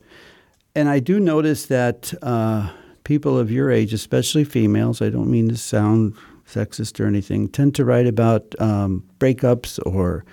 [0.74, 2.70] and I do notice that uh,
[3.04, 6.14] people of your age, especially females, I don't mean to sound
[6.48, 10.24] sexist or anything, tend to write about um, breakups or.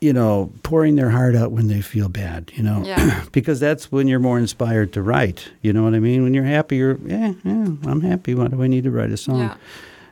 [0.00, 2.50] You know, pouring their heart out when they feel bad.
[2.54, 3.24] You know, Yeah.
[3.32, 5.50] because that's when you're more inspired to write.
[5.62, 6.22] You know what I mean?
[6.22, 7.68] When you're happy, you're yeah, yeah.
[7.86, 8.34] I'm happy.
[8.34, 9.38] Why do I need to write a song?
[9.38, 9.54] Yeah.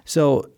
[0.06, 0.48] So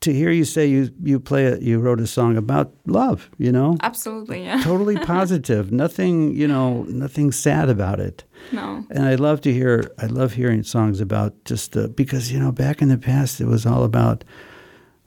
[0.00, 3.50] to hear you say you you play a, you wrote a song about love, you
[3.50, 4.60] know, Absolutely, yeah.
[4.64, 5.72] totally positive.
[5.72, 8.24] Nothing, you know, nothing sad about it.
[8.52, 8.84] No.
[8.90, 9.90] And I love to hear.
[9.98, 13.46] I love hearing songs about just the because you know back in the past it
[13.46, 14.24] was all about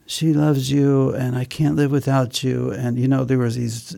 [0.06, 3.96] she loves you and I can't live without you and you know there was these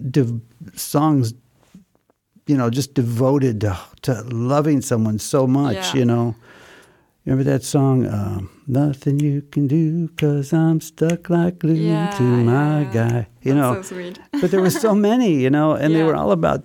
[0.75, 1.33] songs
[2.45, 5.93] you know just devoted to, to loving someone so much Yeah.
[5.95, 6.35] you know
[7.25, 12.21] Remember that song, um, Nothing You Can Do Cause I'm Stuck Like Glue Yeah, to
[12.23, 12.91] My yeah.
[12.93, 13.27] Guy.
[13.41, 16.31] You That's know, so but there were so many, you know, and they were all
[16.33, 16.63] about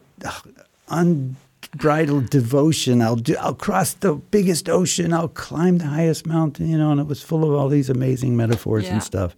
[0.89, 3.03] unbridled devotion.
[3.03, 5.13] I'll do, I'll cross the biggest ocean.
[5.13, 6.69] I'll climb the highest mountain.
[6.69, 8.95] You know, and it was full of all these amazing metaphors Yeah.
[8.95, 9.37] and stuff.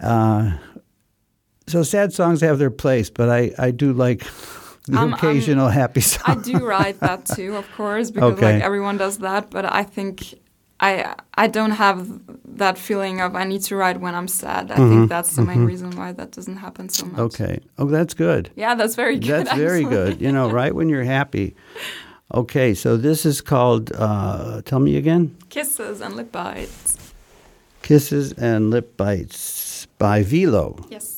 [0.00, 0.52] Uh,
[1.66, 4.22] so sad songs have their place, but I I do like
[4.86, 6.24] the I'm- I'm- occasional happy songs.
[6.48, 8.54] I do write that too, of course, because Okay.
[8.54, 9.50] like everyone does that.
[9.50, 10.34] But I think
[10.80, 12.06] I I don't have
[12.58, 14.70] that feeling of I need to write when I'm sad.
[14.70, 17.14] I think that's the main reason why that doesn't happen so much.
[17.14, 17.42] Mm-hmm.
[17.42, 17.60] Okay.
[17.78, 18.50] Oh, that's good.
[18.56, 19.46] Yeah, that's very good.
[19.46, 20.20] That's very good.
[20.20, 21.54] You know, right when you're happy.
[22.34, 23.92] Okay, so this is called.
[23.94, 25.36] Uh, tell me again.
[25.48, 26.98] Kisses and lip bites.
[27.82, 31.15] Kisses and Lip Bites by Vilo, Yes,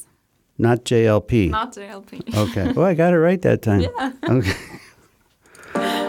[0.59, 1.51] not JLP.
[1.51, 2.35] not JLP.
[2.35, 2.73] Okay.
[2.77, 3.83] Oh, I got it right that time.
[3.99, 4.13] Yeah.
[4.29, 4.53] Okay.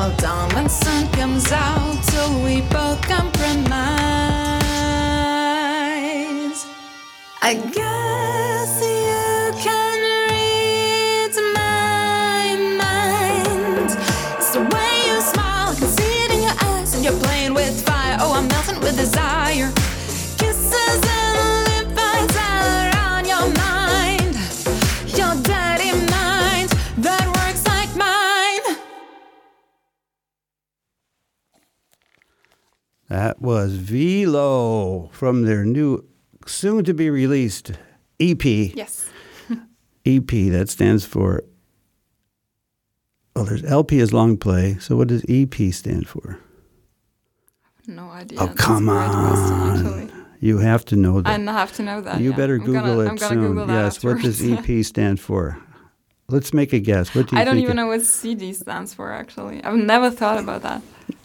[0.00, 2.02] Till dawn when sun comes out.
[2.04, 3.76] Till we both compromise.
[7.42, 8.82] I guess
[33.40, 36.04] That was Vilo from their new,
[36.46, 37.72] soon to be released
[38.20, 38.44] EP.
[38.44, 39.08] Yes.
[40.06, 41.42] EP, that stands for.
[43.34, 44.76] Well, there's LP is long play.
[44.78, 46.38] So what does EP stand for?
[47.86, 48.40] No idea.
[48.40, 50.26] Oh, That's come great question, on.
[50.40, 51.28] You have to know that.
[51.28, 52.20] I have to know that.
[52.20, 52.36] you yeah.
[52.36, 53.40] better I'm Google gonna, it soon.
[53.40, 54.42] Google that yes, what does.
[54.42, 55.58] EP stand for?
[56.28, 57.14] Let's make a guess.
[57.14, 59.12] What do you I don't even it- know what CD stands for.
[59.12, 60.82] Actually, I've never thought about that.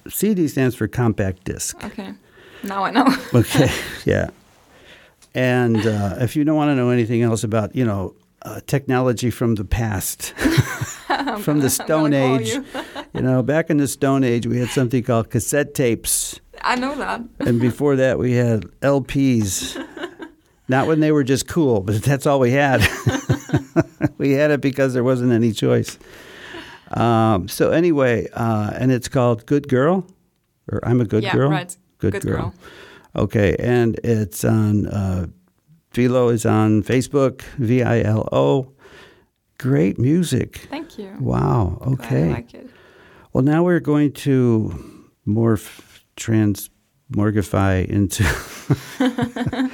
[0.08, 1.84] CD stands for compact disc.
[1.84, 2.14] Okay,
[2.64, 3.06] now I know.
[3.34, 3.72] Okay,
[4.06, 4.30] yeah.
[5.34, 9.30] And uh, if you don't want to know anything else about, you know, uh, technology
[9.30, 10.32] from the past,
[11.40, 12.66] from the Stone Age, you.
[13.14, 16.40] you know, back in the Stone Age, we had something called cassette tapes.
[16.62, 17.22] I know that.
[17.40, 19.76] And before that, we had LPs.
[20.68, 22.82] Not when they were just cool, but that's all we had.
[24.18, 26.00] we had it because there wasn't any choice.
[26.96, 30.08] Um, so anyway, uh, and it's called Good Girl,
[30.72, 31.50] or I'm a Good yeah, Girl.
[31.50, 31.76] right.
[31.98, 32.54] Good, girl.
[33.16, 34.88] Okay, and it's on.
[34.88, 35.28] Uh,
[35.94, 37.42] Vilo is on Facebook.
[37.58, 38.72] V I L O.
[39.58, 40.68] Great music.
[40.70, 41.16] Thank you.
[41.20, 41.78] Wow.
[41.88, 42.30] Okay.
[42.34, 42.70] like it.
[43.32, 49.72] Well, now we're going to morph, transmorgify into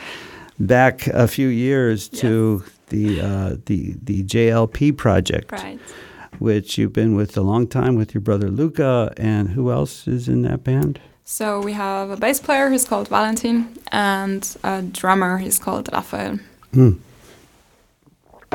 [0.60, 5.52] back a few years to the uh, the the JLP project.
[5.52, 5.80] Right.
[6.42, 9.14] Which you've been with a long time with your brother Luca.
[9.16, 11.00] And who else is in that band?
[11.24, 16.40] So we have a bass player who's called Valentin and a drummer he's called Rafael.
[16.74, 16.94] Hmm.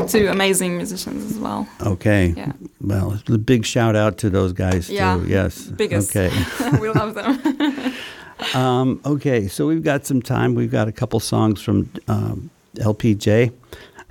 [0.08, 1.66] Two amazing musicians as well.
[1.80, 2.34] Okay.
[2.36, 2.52] Yeah.
[2.80, 5.26] Well, a big shout out to those guys Yeah, too.
[5.26, 5.66] Yes.
[5.68, 6.14] biggest.
[6.14, 6.30] Okay.
[6.80, 7.94] we love them.
[8.54, 9.48] Um, okay.
[9.48, 10.54] So we've got some time.
[10.54, 13.50] We've got a couple songs from um, LPJ.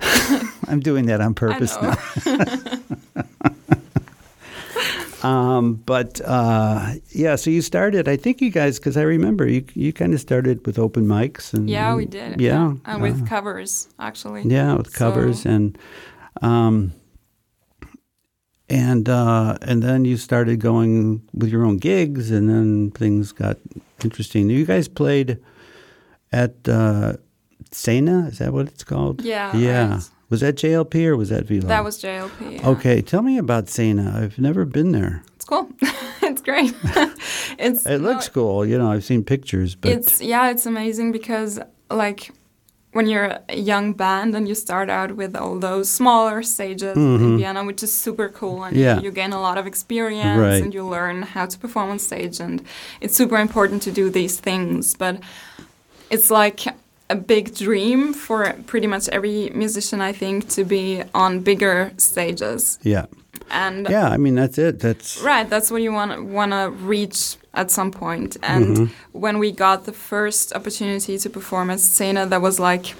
[0.66, 1.94] I'm doing that on purpose know.
[2.26, 3.54] now.
[5.26, 8.06] Um, but uh, yeah, so you started.
[8.08, 11.52] I think you guys, because I remember you, you kind of started with open mics
[11.54, 12.40] and yeah, we did.
[12.40, 14.42] Yeah, And with uh, covers, actually.
[14.44, 15.78] yeah, with covers So- and
[16.42, 16.92] um,
[18.68, 23.56] and uh, and then you started going with your own gigs, and then things got
[24.04, 24.50] interesting.
[24.50, 25.38] You guys played
[26.32, 27.14] at uh,
[27.70, 28.28] Szene.
[28.28, 29.22] Is that what it's called?
[29.22, 29.94] Yeah, yeah.
[29.94, 30.10] right.
[30.28, 31.68] Was that JLP or was that Vilo?
[31.68, 32.60] That was JLP.
[32.60, 32.68] yeah.
[32.68, 34.00] Okay, tell me about Szene.
[34.12, 35.22] I've never been there.
[35.36, 35.68] It's cool.
[36.22, 36.74] it's great.
[37.58, 38.66] it's It no, looks cool.
[38.66, 41.60] You know, I've seen pictures, but it's yeah, it's amazing because
[41.90, 42.32] like
[42.92, 47.36] when you're a young band and you start out with all those smaller stages in
[47.38, 48.82] Vienna, which is super cool, and Mm-hmm.
[48.82, 48.96] Yeah.
[48.96, 50.62] you, you gain a lot of experience Right.
[50.62, 52.62] and you learn how to perform on stage, and
[53.00, 54.94] it's super important to do these things.
[54.96, 55.20] But
[56.10, 56.60] it's like
[57.08, 62.78] a big dream for pretty much every musician, I think, to be on bigger stages.
[62.82, 63.06] yeah,
[63.50, 64.08] And yeah.
[64.08, 64.80] I mean, that's it.
[64.80, 68.36] That's Right, that's what you want to want to reach at some point.
[68.42, 69.18] And Mm-hmm.
[69.20, 72.94] when we got the first opportunity to perform at Szene, that was like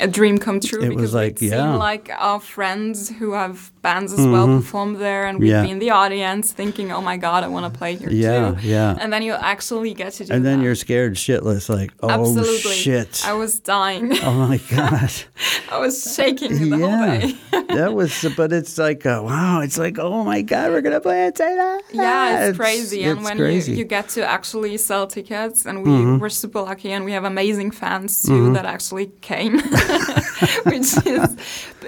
[0.00, 1.56] a dream come true It was because like, we'd yeah.
[1.58, 1.72] Mm-hmm.
[1.72, 5.62] seen like our friends who have bands as well perform there, and we'd Yeah.
[5.62, 8.66] be in the audience thinking, "Oh my God, I want to play here Yeah, too."
[8.66, 8.94] yeah.
[8.94, 8.96] yeah.
[9.00, 10.64] And then you actually get to do and then that.
[10.64, 12.74] you're scared shitless, like, oh Absolutely.
[12.74, 13.22] shit.
[13.26, 14.12] I was dying.
[14.22, 15.26] Oh my gosh.
[15.70, 17.18] I was shaking the whole yeah.
[17.20, 17.32] day.
[17.78, 21.00] that was, but it's like, uh, wow, it's like, oh my God, we're going to
[21.00, 21.80] play at Szene.
[21.92, 23.04] Yeah, it's, crazy.
[23.04, 23.72] and when crazy.
[23.72, 26.18] You, you get to actually sell tickets, and we Mm-hmm.
[26.18, 29.58] were super lucky, and we have amazing fans too that actually came,
[30.64, 31.36] which is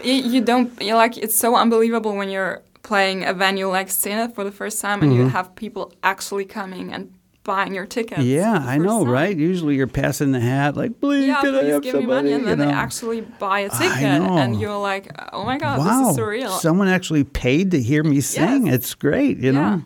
[0.05, 4.34] you, you don't you like it's so unbelievable when you're playing a venue like Szene
[4.34, 7.12] for the first time, and you have people actually coming and
[7.44, 8.20] buying your tickets.
[8.20, 8.30] Mm-hmm.
[8.30, 9.12] yeah, I know, time.
[9.12, 9.36] right?
[9.36, 12.32] Usually you're passing the hat, like, please, Yeah, can I please have give me money,
[12.32, 14.38] and then you they actually buy a ticket, know.
[14.38, 18.03] and you're like, "Oh my god, wow, this is surreal!" someone actually paid to hear
[18.03, 18.66] me sing.
[18.66, 18.74] Yes.
[18.76, 19.84] It's great, you know?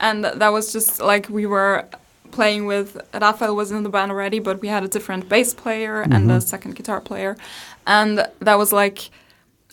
[0.00, 1.86] And that was just like we were
[2.30, 6.02] playing with Rafael was in the band already, but we had a different bass player
[6.02, 6.30] and Mm-hmm.
[6.30, 7.36] a second guitar player,
[7.86, 9.10] and that was like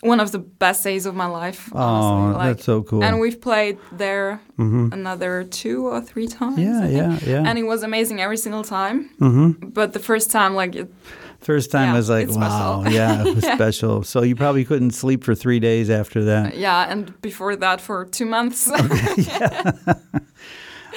[0.01, 1.69] one of the best days of my life.
[1.73, 2.33] Oh.
[2.35, 3.03] Like, that's so cool.
[3.03, 6.59] And we've played there another two or three times.
[6.59, 7.43] Yeah, yeah, yeah.
[7.47, 9.09] And it was amazing every single time.
[9.19, 9.69] Mm-hmm.
[9.69, 10.91] But the first time, like, it,
[11.39, 12.93] First time Yeah, I was like, wow, special.
[12.97, 14.03] yeah, it was special.
[14.03, 16.57] So you probably couldn't sleep for three days after that.
[16.57, 18.69] yeah, and before that for two months.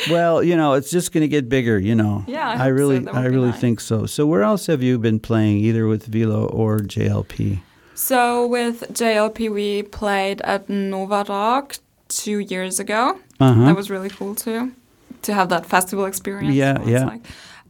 [0.09, 1.79] Well, you know, it's just going to get bigger.
[1.79, 2.71] You know, Yeah, I I hope so.
[2.73, 3.61] really, I really nice.
[3.61, 4.07] think so.
[4.07, 7.61] So where else have you been playing, either with Vilo or JLP?
[7.95, 11.77] So with JLP, we played at Nova Rock
[12.09, 13.19] two years ago.
[13.41, 13.65] Uh-huh.
[13.67, 14.73] That was really cool too,
[15.23, 16.55] to have that festival experience.
[16.55, 17.05] Yeah, yeah.
[17.05, 17.23] Like.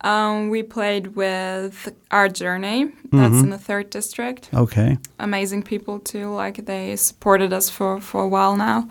[0.02, 2.84] Um, we played with Our Journey.
[3.12, 3.44] That's Mm-hmm.
[3.44, 4.48] in the third district.
[4.54, 4.96] Okay.
[5.18, 6.32] Amazing people too.
[6.32, 8.88] Like they supported us for for a while now.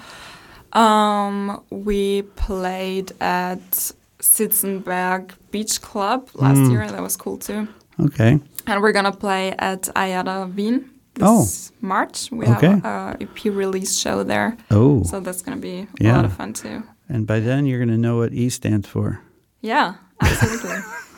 [0.74, 6.72] Um, we played at Sitzenberg Beach Club last Mm.
[6.72, 6.88] year.
[6.92, 7.68] That was cool too.
[8.00, 8.40] Okay.
[8.68, 10.90] And we're gonna play at Ayada Wien
[11.22, 11.42] Oh.
[11.42, 12.30] this March.
[12.32, 12.68] We Okay.
[12.68, 16.16] have a EP release show there, Oh, so that's gonna be a Yeah.
[16.18, 16.84] lot of fun too.
[17.10, 19.20] and by then you're going to know what E stands for.
[19.62, 20.78] Yeah, absolutely.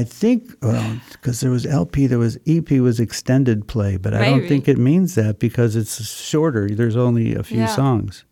[0.00, 4.26] I think, well, because there was LP, there was EP was extended play, but I
[4.30, 6.68] don't think it means that because it's shorter.
[6.68, 7.66] There's only a few Yeah.
[7.74, 8.24] songs.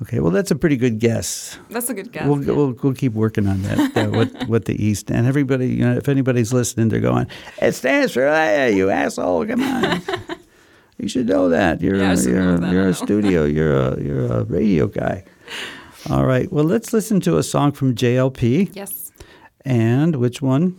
[0.00, 1.58] Okay, well, that's a pretty good guess.
[1.70, 2.26] that's a good guess.
[2.26, 2.52] We'll, yeah.
[2.56, 3.96] we'll we'll keep working on that.
[3.96, 7.26] uh, what what the East and everybody, you know, if anybody's listening, they're going,
[7.60, 9.46] it stands for ah, you asshole.
[9.46, 10.00] Come on,
[10.98, 11.82] you should know that.
[11.82, 13.44] You're Yeah, a, you're that, you're a studio.
[13.44, 15.22] You're a you're a radio guy.
[16.10, 16.50] All right.
[16.50, 18.70] Well, let's listen to a song from JLP.
[18.74, 19.01] yes.
[19.64, 20.76] And which one?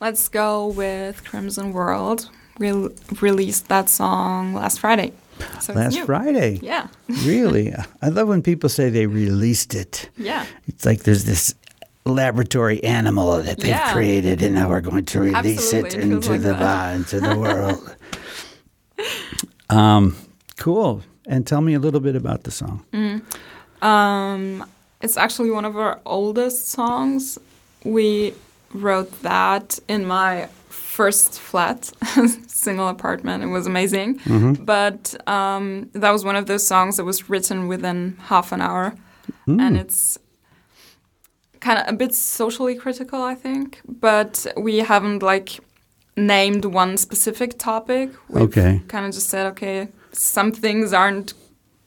[0.00, 2.28] Let's go with Crimson World.
[2.58, 2.72] We
[3.20, 5.12] released that song last Friday.
[5.60, 6.00] So Last.
[6.00, 6.58] Friday.
[6.62, 6.88] Yeah,
[7.24, 7.74] Really?
[8.00, 10.08] I love when people say they released it.
[10.16, 10.46] yeah.
[10.66, 11.54] It's like there's this
[12.06, 13.92] laboratory animal that they've Yeah.
[13.92, 17.36] created, and now we're going to release Absolutely, it into like the uh, into the
[17.44, 17.96] world.
[19.68, 20.16] um,
[20.56, 21.02] cool.
[21.26, 22.84] And tell me a little bit about the song.
[23.82, 24.64] Um,
[25.02, 27.38] it's actually one of our oldest songs.
[27.94, 28.34] We
[28.74, 31.84] wrote that in my first flat,
[32.46, 33.44] single apartment.
[33.44, 34.20] It was amazing.
[34.64, 38.94] But um, that was one of those songs that was written within half an hour.
[39.46, 40.18] And it's
[41.60, 43.80] kind of a bit socially critical, I think.
[43.86, 45.60] But we haven't like
[46.16, 48.10] named one specific topic.
[48.28, 48.82] We've Okay.
[48.88, 51.34] kind of just said, okay, some things aren't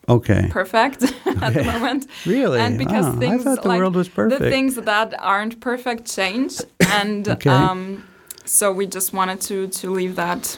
[0.10, 0.47] Okay.
[0.49, 1.03] perfect
[1.43, 2.07] at the moment.
[2.26, 2.60] Really?
[2.60, 4.41] And because Oh, I things thought the like world was perfect.
[4.41, 7.49] the things that aren't perfect change, and Okay.
[7.49, 8.03] um,
[8.45, 10.57] so we just wanted to to leave that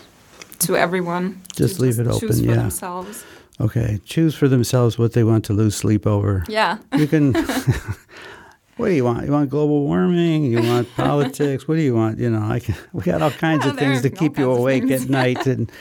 [0.60, 1.41] to everyone.
[1.56, 2.56] to Just leave it choose open, for yeah.
[2.62, 3.26] themselves.
[3.60, 3.99] Okay.
[4.06, 6.43] Choose for themselves what they want to lose sleep over.
[6.47, 7.34] Yeah, You can.
[8.78, 9.26] what do you want?
[9.26, 10.45] You want global warming?
[10.45, 11.68] You want politics?
[11.68, 12.18] What do you want?
[12.20, 14.89] You know, I can, we got all kinds Yeah, of things to keep you awake
[14.89, 15.72] at night and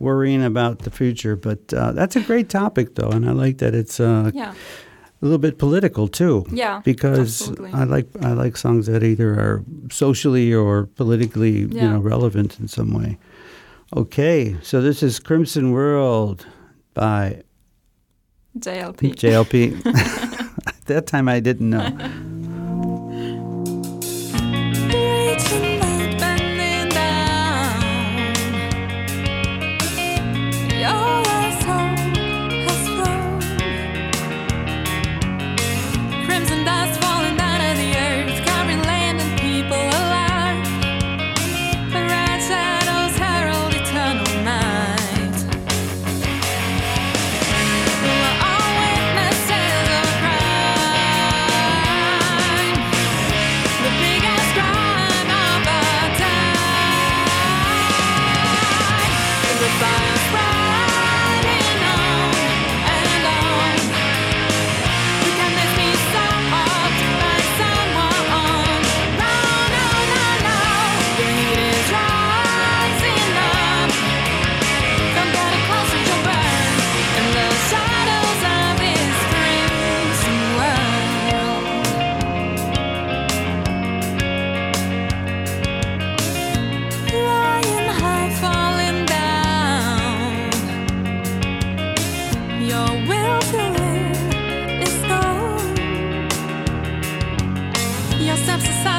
[0.00, 1.36] worrying about the future.
[1.36, 5.24] But uh, that's a great topic, though, and I like that it's uh, yeah, a
[5.24, 6.44] little bit political too.
[6.50, 7.72] Yeah, because absolutely.
[7.72, 12.66] I like I like songs that either are socially or politically you know relevant in
[12.66, 13.18] some way.
[13.96, 16.46] Okay, so this is Crimson World
[16.94, 17.42] by
[18.58, 19.14] JLP.
[19.14, 19.86] JLP.
[20.66, 22.26] At that time, I didn't know.
[98.44, 98.89] Steps are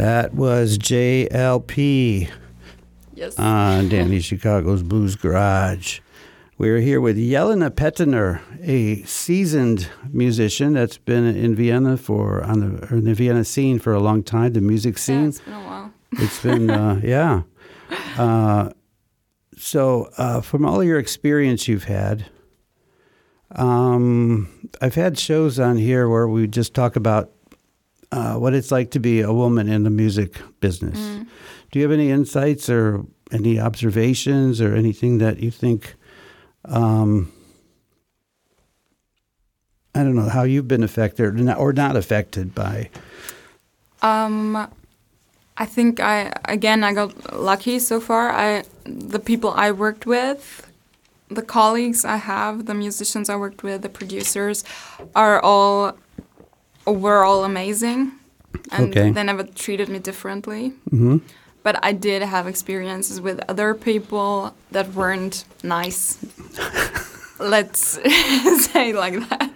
[0.00, 2.30] That was JLP
[3.14, 3.38] Yes.
[3.38, 6.00] on Danny Chicago's Blues Garage.
[6.56, 12.84] We're here with Jelena Petener, a seasoned musician that's been in Vienna for on the,
[12.86, 15.26] or in the Vienna scene for a long time, the music yeah, scene.
[15.28, 15.92] it's been a while.
[16.12, 17.42] It's been, uh, yeah.
[18.16, 18.70] Uh,
[19.58, 22.24] so, uh, from all your experience you've had,
[23.54, 24.48] um,
[24.80, 27.32] I've had shows on here where we just talk about
[28.12, 30.98] uh, what it's like to be a woman in the music business.
[31.70, 35.94] Do you have any insights or any observations or anything that you think?
[36.64, 37.32] Um,
[39.94, 42.90] I don't know how you've been affected or not, or not affected by.
[44.02, 44.68] Um,
[45.56, 48.30] I think I again I got lucky so far.
[48.30, 50.66] I the people I worked with,
[51.28, 54.64] the colleagues I have, the musicians I worked with, the producers,
[55.14, 55.96] are all
[56.86, 58.12] were all amazing,
[58.72, 59.10] and Okay.
[59.12, 60.72] they never treated me differently.
[60.90, 61.18] hmm
[61.62, 66.16] But I did have experiences with other people that weren't nice.
[67.38, 67.98] Let's
[68.72, 69.50] say like that.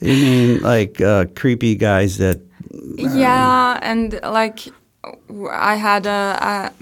[0.00, 2.40] You mean like uh, creepy guys that?
[2.96, 4.68] Yeah, and like
[5.50, 6.72] I had a,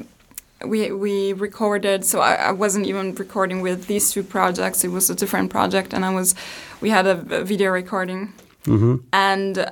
[0.62, 4.84] a we we recorded, so I, I wasn't even recording with these two projects.
[4.84, 6.34] It was a different project, and I was
[6.80, 8.32] we had a, a video recording,
[8.64, 9.70] hmm and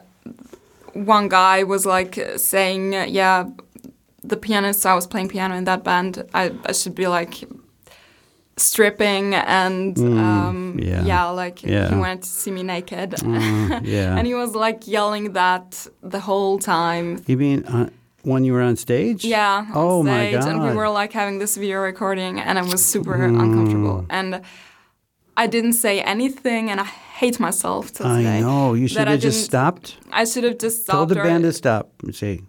[0.95, 3.45] one guy was like saying, "Yeah,
[4.23, 7.45] the pianist I was playing piano in that band, I, I should be like."
[8.57, 11.03] stripping and um, Mm, yeah.
[11.05, 11.25] yeah.
[11.27, 11.89] like Yeah.
[11.89, 14.17] he wanted to see me naked Uh, yeah.
[14.19, 17.21] and he was like yelling that the whole time.
[17.27, 17.89] You mean uh,
[18.23, 19.25] when you were on stage?
[19.25, 20.47] Yeah, on Oh my god!
[20.49, 23.41] and we were like having this video recording, and I was super Mm.
[23.43, 24.07] uncomfortable.
[24.09, 24.41] And
[25.37, 26.89] I didn't say anything, and I
[27.21, 28.41] hate myself to I today.
[28.41, 28.75] know.
[28.75, 29.97] You should I have just stopped.
[30.21, 31.15] I should have just Told stopped.
[31.15, 32.41] the or- band to stop and say,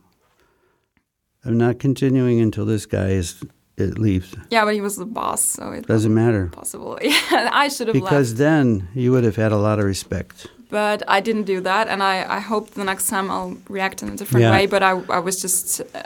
[1.46, 3.44] "I'm not continuing until this guy is
[3.78, 6.98] it leaves." yeah, but he was the boss, so it Doesn't matter possible.
[7.04, 10.48] Yeah, I should have because left, then you would have had a lot of respect.
[10.70, 14.10] but I didn't do that, and I I hope the next time I'll react in
[14.10, 14.52] a different Yeah.
[14.58, 14.66] way.
[14.68, 15.82] But I I was just.
[15.82, 16.04] Uh,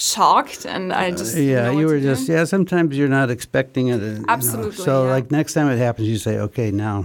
[0.00, 2.14] shocked and I just didn't yeah, you were to do.
[2.14, 2.44] just yeah.
[2.44, 4.00] Sometimes you're not expecting it.
[4.00, 5.10] and, you know, Absolutely, so yeah.
[5.14, 6.96] like next time it happens, you say, "Okay, now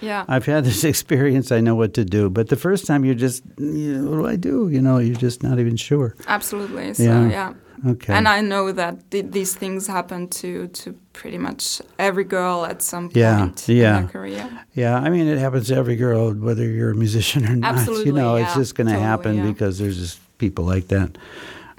[0.00, 1.52] yeah I've had this experience.
[1.52, 4.26] I know what to do." But the first time, you're just, you know, what do
[4.26, 4.68] I do?
[4.68, 6.14] You know, you're just not even sure.
[6.26, 7.28] absolutely so Yeah.
[7.30, 7.52] yeah
[7.86, 8.12] Okay.
[8.12, 12.82] And I know that th- these things happen to to pretty much every girl at
[12.82, 14.00] some point Yeah, in yeah.
[14.00, 14.48] their career.
[14.74, 17.72] Yeah, I mean, it happens to every girl, whether you're a musician or not.
[17.74, 19.46] Absolutely, you know, it's just going to totally, happen yeah.
[19.52, 21.16] because there's just people like that.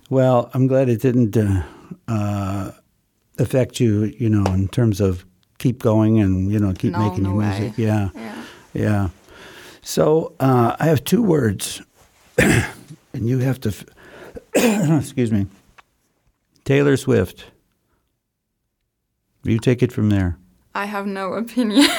[0.09, 1.61] Well, I'm glad it didn't uh,
[2.07, 2.71] uh,
[3.37, 5.23] affect you, you know, in terms of
[5.61, 7.59] keep going and, you know, keep No, making no your way.
[7.59, 7.77] music.
[7.77, 8.43] Yeah, Yeah.
[8.73, 9.09] yeah.
[9.83, 11.81] So uh, I have two words,
[12.37, 13.73] and you have to,
[14.97, 15.45] excuse me,
[16.65, 17.45] Taylor Swift.
[19.43, 20.37] You take it from there.
[20.75, 21.87] I have no opinion.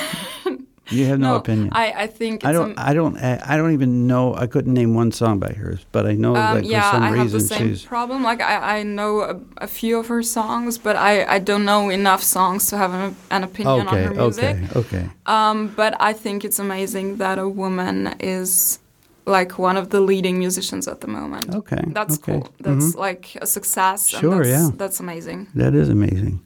[0.92, 1.70] You have no, opinion.
[1.72, 2.78] I, I think it's I don't.
[2.78, 3.16] I don't.
[3.18, 4.34] I don't even know.
[4.34, 7.02] I couldn't name one song by hers, but I know, um, like yeah, for some
[7.02, 7.84] I have reason, the same she's.
[7.84, 8.22] problem.
[8.22, 11.88] Like I, I know a, a few of her songs, but I, I don't know
[11.90, 14.04] enough songs to have an, an opinion Okay.
[14.06, 14.56] on her music.
[14.76, 14.78] Okay.
[14.98, 15.08] Okay.
[15.26, 18.78] Um, but I think it's amazing that a woman is
[19.24, 21.54] like one of the leading musicians at the moment.
[21.54, 21.82] Okay.
[21.88, 22.32] That's okay.
[22.40, 22.48] cool.
[22.60, 22.96] That's Mhm.
[23.06, 24.08] like a success.
[24.08, 24.68] Sure, that's, yeah.
[24.76, 25.46] That's amazing.
[25.54, 26.40] That is amazing.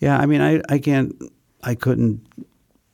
[0.00, 0.18] Yeah.
[0.18, 0.62] I mean, I.
[0.68, 1.14] I can't.
[1.62, 2.20] I couldn't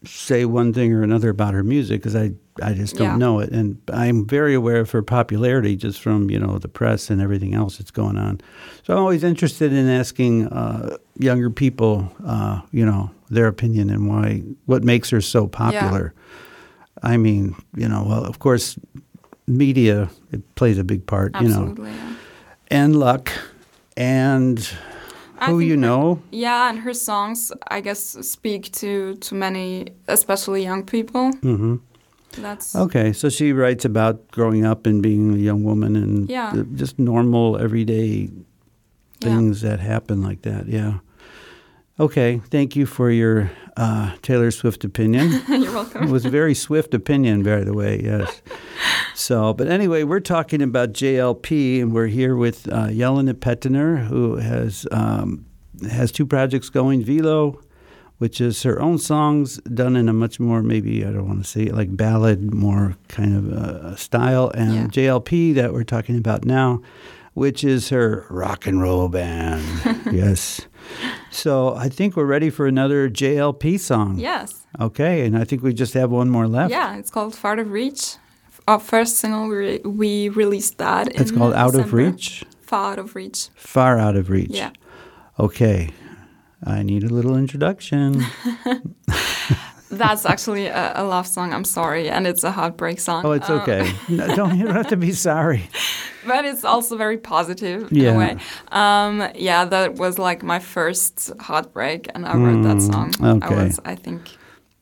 [0.05, 2.33] say one thing or another about her music because I.
[2.63, 3.17] I just don't Yeah.
[3.17, 7.09] know it, and I'm very aware of her popularity just from you know the press
[7.09, 8.39] and everything else that's going on.
[8.83, 14.07] So I'm always interested in asking uh, younger people, uh, you know, their opinion and
[14.11, 16.13] why what makes her so popular.
[17.03, 18.79] I mean, you know, well, of course,
[19.47, 22.15] media it plays a big part, you know, yeah.
[22.69, 23.33] and luck,
[23.97, 24.69] and
[25.41, 26.19] I who you know.
[26.31, 31.33] Yeah, and her songs, I guess, speak to to many, especially young people.
[31.43, 31.77] hmm
[32.41, 36.53] That's Okay, so she writes about growing up and being a young woman and Yeah.
[36.55, 39.29] the- just normal everyday yeah.
[39.37, 40.67] things that happen like that.
[40.69, 40.99] Yeah.
[41.99, 43.51] Okay, thank you for your
[43.81, 45.27] uh, Taylor Swift opinion.
[45.49, 46.05] You're welcome.
[46.05, 48.01] It was a very swift opinion, by the way.
[48.03, 48.43] Yes.
[49.15, 54.37] So, but anyway, we're talking about JLP, and we're here with uh, Jelena Petener, who
[54.37, 55.45] has um,
[55.91, 57.05] has two projects going.
[57.05, 57.63] Vilo,
[58.17, 61.49] which is her own songs done in a much more maybe I don't want to
[61.49, 64.87] say it like ballad, more kind of uh, style, and Yeah.
[65.19, 66.81] JLP that we're talking about now,
[67.35, 69.63] which is her rock and roll band.
[70.13, 70.63] yes.
[71.31, 74.19] So I think we're ready for another JLP song.
[74.19, 74.67] Yes.
[74.81, 76.71] Okay, and I think we just have one more left.
[76.71, 78.17] Yeah, it's called Far of Reach.
[78.69, 81.09] Our first single, we, re- we released that.
[81.21, 83.49] It's called Out of Reach, Far Out of Reach.
[83.57, 84.51] Far Out of Reach.
[84.51, 84.71] Yeah.
[85.39, 85.91] Okay,
[86.65, 88.25] I need a little introduction.
[89.91, 91.53] That's actually a, a love song.
[91.53, 93.25] I'm sorry, and it's a heartbreak song.
[93.27, 93.93] Oh, it's Um, okay.
[94.09, 95.69] No, don't you don't have to be sorry.
[96.27, 98.15] but it's also very positive in Yeah.
[98.15, 98.37] a way.
[98.73, 103.15] Um, yeah, that was like my first heartbreak, and I wrote that song.
[103.21, 103.55] I Mm, okay.
[103.55, 103.65] Mm.
[103.67, 104.21] was, I think,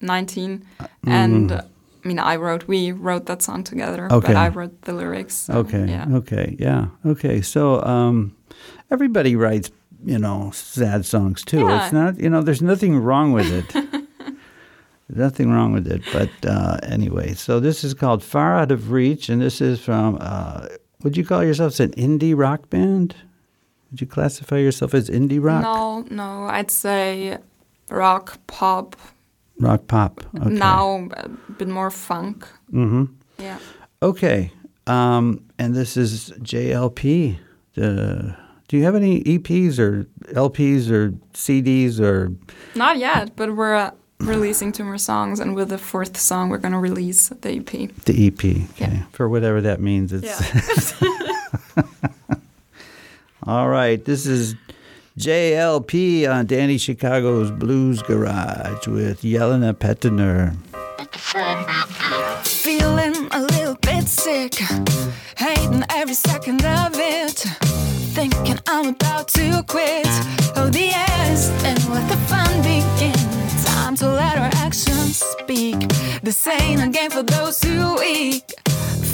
[0.00, 0.62] 19,
[1.06, 1.62] and uh,
[2.04, 4.28] I mean, I wrote, we wrote that song together, Okay.
[4.28, 5.48] but I wrote the lyrics.
[5.50, 5.86] Okay.
[5.88, 6.06] Yeah.
[6.18, 6.56] Okay.
[6.58, 6.86] Yeah.
[7.04, 7.40] Okay.
[7.42, 8.36] So um,
[8.90, 9.70] everybody writes,
[10.04, 11.58] you know, sad songs too.
[11.60, 11.82] Yeah.
[11.82, 13.74] It's not, you know, there's nothing wrong with it.
[15.08, 16.02] There's nothing wrong with it.
[16.12, 20.18] But uh, anyway, so this is called Far Out of Reach, and this is from,
[20.20, 20.66] uh,
[21.02, 23.16] would you call yourselves an indie rock band?
[23.90, 25.62] Would you classify yourself as indie rock?
[25.62, 27.38] No, no, I'd say
[27.88, 28.96] rock, pop.
[29.58, 30.20] Rock pop.
[30.36, 30.50] Okay.
[30.50, 32.46] Now a bit more funk.
[32.72, 33.04] Mm-hmm.
[33.38, 33.58] Yeah.
[34.02, 34.52] Okay.
[34.86, 37.38] Um, and this is JLP.
[37.74, 38.36] The,
[38.68, 40.04] do you have any EPs or
[40.34, 42.32] LPs or CDs or?
[42.74, 43.90] Not yet, but we're uh,
[44.20, 47.66] releasing two more songs, and with the fourth song, we're gonna release the EP.
[48.04, 48.38] The EP.
[48.44, 48.66] Okay.
[48.78, 49.02] Yeah.
[49.12, 50.12] For whatever that means.
[50.12, 50.94] It's
[53.44, 54.04] All right.
[54.04, 54.56] This is
[55.18, 60.54] JLP on Danny Chicago's Blues Garage with Jelena Petener.
[62.46, 64.54] Feeling a little bit sick,
[65.36, 67.38] hating every second of it.
[68.14, 70.06] Thinking I'm about to quit.
[70.56, 73.37] Oh, the yes, and let the fun begin.
[73.98, 75.76] To let our actions speak.
[76.22, 78.54] This ain't a game for those who weak.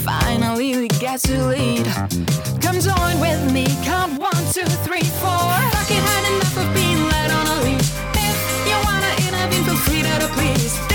[0.04, 1.86] Finally, we get to lead.
[2.60, 3.64] Come join with me.
[3.82, 5.54] Count one, two, three, four.
[5.72, 7.90] Fuck it, had enough of being led on a leash.
[8.12, 10.93] If you wanna intervene, feel free to please.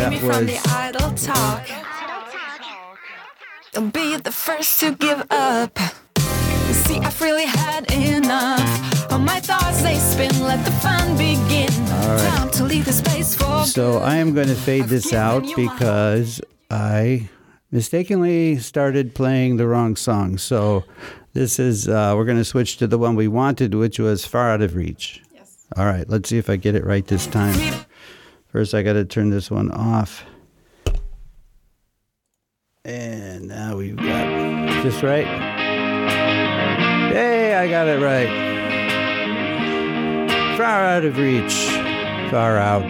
[0.00, 1.68] That me from the idle talk.
[3.72, 5.78] Don't be the first to give up.
[6.68, 9.12] You see, I've really had enough.
[9.12, 11.70] All my thoughts they spin, let the fun begin.
[12.30, 13.98] Time to leave the space for So.
[13.98, 16.40] I am going to fade this out because
[16.70, 17.28] I
[17.70, 20.38] mistakenly started playing the wrong song.
[20.38, 20.84] So
[21.34, 24.50] this is uh, we're going to switch to the one we wanted, which was Far
[24.50, 25.22] Out of Reach.
[25.34, 25.66] Yes.
[25.76, 27.84] All right, let's see if I get it right this time.
[28.52, 30.24] First, I got to turn this one off.
[32.84, 35.26] And now we've got this right?
[37.12, 38.28] Hey, I got it right.
[40.56, 41.68] Far out of reach.
[42.30, 42.82] Far out.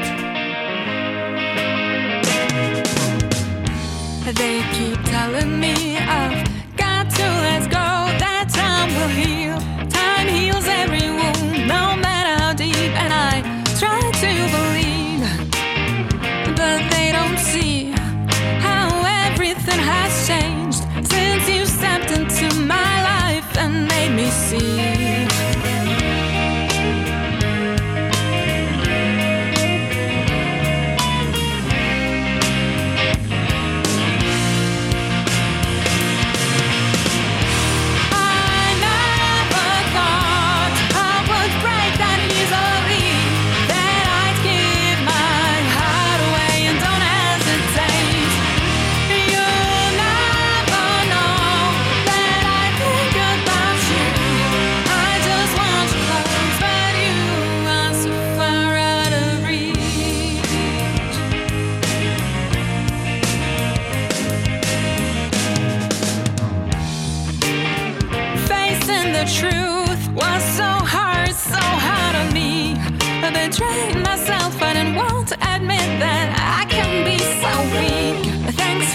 [4.35, 5.99] They keep telling me
[24.63, 25.10] made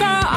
[0.06, 0.35] Thanks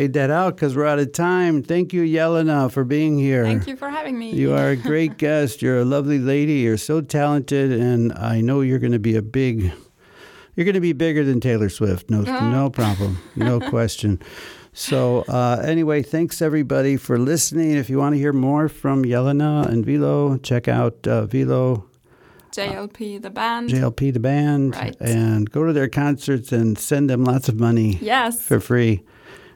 [0.00, 1.62] fade that out because we're out of time.
[1.62, 3.44] Thank you, Jelena, for being here.
[3.44, 4.30] Thank you for having me.
[4.30, 5.60] You are a great guest.
[5.60, 6.54] You're a lovely lady.
[6.54, 9.70] You're so talented, and I know you're going to be a big,
[10.56, 12.08] You're going to be bigger than Taylor Swift.
[12.08, 13.18] No, no problem.
[13.36, 14.22] No question.
[14.72, 17.72] So uh, anyway, thanks everybody for listening.
[17.72, 21.84] If you want to hear more from Jelena and Vilo, check out uh, Vilo
[22.52, 23.68] JLP, the band.
[23.68, 24.96] JLP the band, Right.
[24.98, 29.02] and go to their concerts and send them lots of money yes, for free.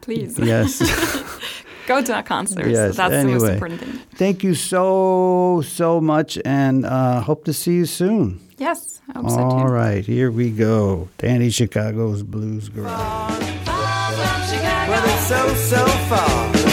[0.04, 0.38] Please.
[0.38, 0.78] Yes.
[1.86, 2.68] Go to our concerts.
[2.68, 3.52] Yes, That's the most anyway.
[3.54, 3.92] important thing.
[4.14, 8.40] Thank you so so much, and uh, hope to see you soon.
[8.56, 9.72] Yes, I hope so All too.
[9.72, 11.08] right, here we go.
[11.18, 13.42] Danny Chicago's Blues Garage.
[13.66, 16.63] Well, it's so, so far.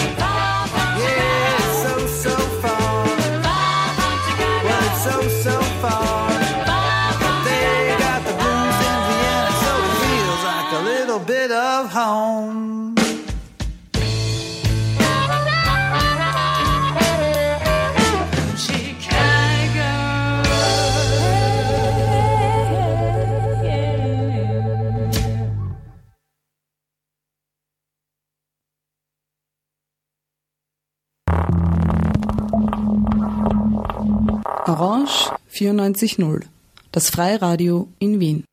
[35.62, 36.45] 94.0,
[36.91, 38.43] das Freiradio in Wien.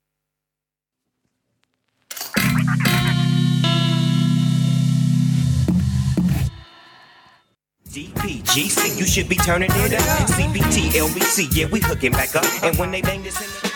[7.91, 10.29] DPGC, you should be turning it up.
[10.29, 12.45] CBT, LBC, yeah, we hooking back up.
[12.63, 13.69] And when they bang this in the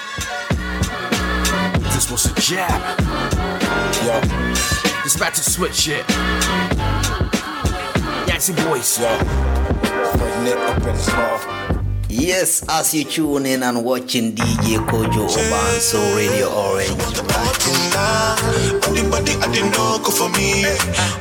[1.95, 2.71] This was a jab.
[4.05, 4.21] Yo,
[5.03, 6.05] this about to switch it.
[8.29, 8.99] Yancey boys.
[9.01, 9.09] Yo,
[10.45, 11.82] Nick up in the.
[12.15, 16.91] Yes, as you tune in and watching DJ Kojo Oban Soul Radio Orange.
[18.83, 20.63] Body, body, I didn't go for me.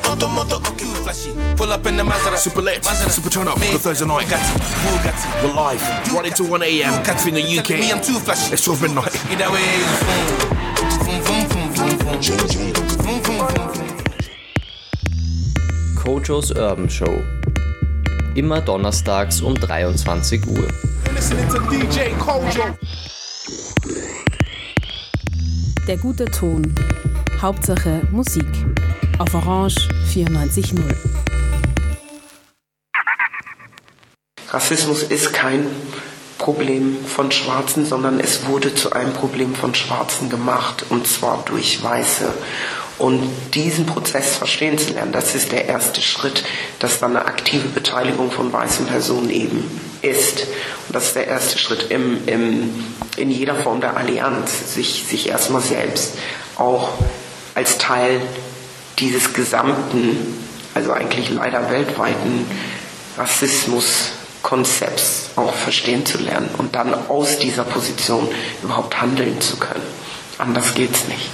[0.04, 0.84] Moto, moto, okay.
[1.02, 1.32] flashy.
[1.56, 2.40] Pull up in the Maserati.
[2.40, 3.10] Super lit, Maserati.
[3.10, 4.28] super turn up Me, for Thursday night.
[4.28, 5.44] Bugatti, Bugatti.
[5.44, 6.94] We're live, running till 1 a.m.
[6.94, 7.28] Bugatti.
[7.30, 7.70] in the UK.
[7.80, 8.52] Me, I'm too flashy.
[8.52, 9.14] It's 12 midnight.
[11.02, 11.72] Vroom, vroom.
[15.96, 17.41] Kojos Urban Show.
[18.34, 20.68] Immer donnerstags um 23 Uhr.
[25.86, 26.74] Der gute Ton.
[27.42, 28.48] Hauptsache Musik.
[29.20, 29.76] Auf Orange
[30.14, 30.80] 94.0.
[34.50, 35.66] Rassismus ist kein
[36.38, 41.84] Problem von Schwarzen, sondern es wurde zu einem Problem von Schwarzen gemacht, und zwar durch
[41.84, 42.34] Weiße.
[43.02, 46.44] Und diesen Prozess verstehen zu lernen, das ist der erste Schritt,
[46.78, 50.46] dass dann eine aktive Beteiligung von weißen Personen eben ist.
[50.88, 52.70] Und das ist der erste Schritt im, im,
[53.18, 56.14] in jeder Form der Allianz, sich, sich erstmal selbst
[56.58, 56.90] auch
[57.56, 58.22] als Teil
[59.00, 60.38] dieses gesamten,
[60.76, 62.46] also eigentlich leider weltweiten
[63.18, 68.30] Rassismuskonzepts auch verstehen zu lernen und dann aus dieser Position
[68.62, 69.88] überhaupt handeln zu können.
[70.38, 71.32] Anders geht's nicht.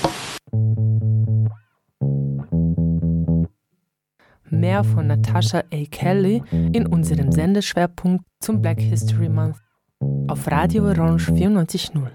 [4.59, 5.85] Mehr von Natasha A.
[5.91, 9.57] Kelly in unserem Sendeschwerpunkt zum Black History Month
[10.27, 12.11] auf Radio Orange 94.0.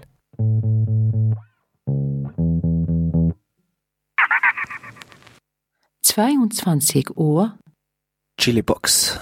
[6.01, 7.57] Zweiundzwanzig Uhr,
[8.39, 9.19] Chili Box.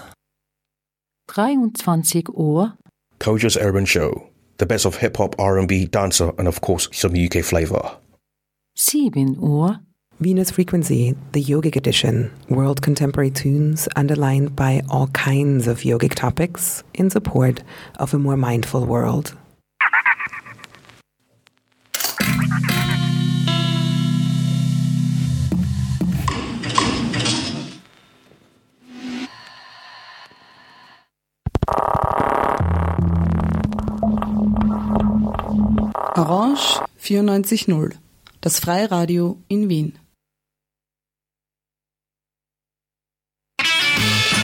[1.27, 2.77] 23 Uhr,
[3.19, 4.27] Kojo's Urban Show.
[4.59, 7.99] The best of hip hop, R&B, dancer, and of course some UK flavor.
[8.75, 9.79] 7 Uhr,
[10.21, 16.83] Venus Frequency, the yogic edition, world contemporary tunes underlined by all kinds of yogic topics
[16.93, 17.63] in support
[17.97, 19.35] of a more mindful world.
[36.15, 37.97] Orange 94.0,
[38.41, 40.00] das Freiradio in Wien.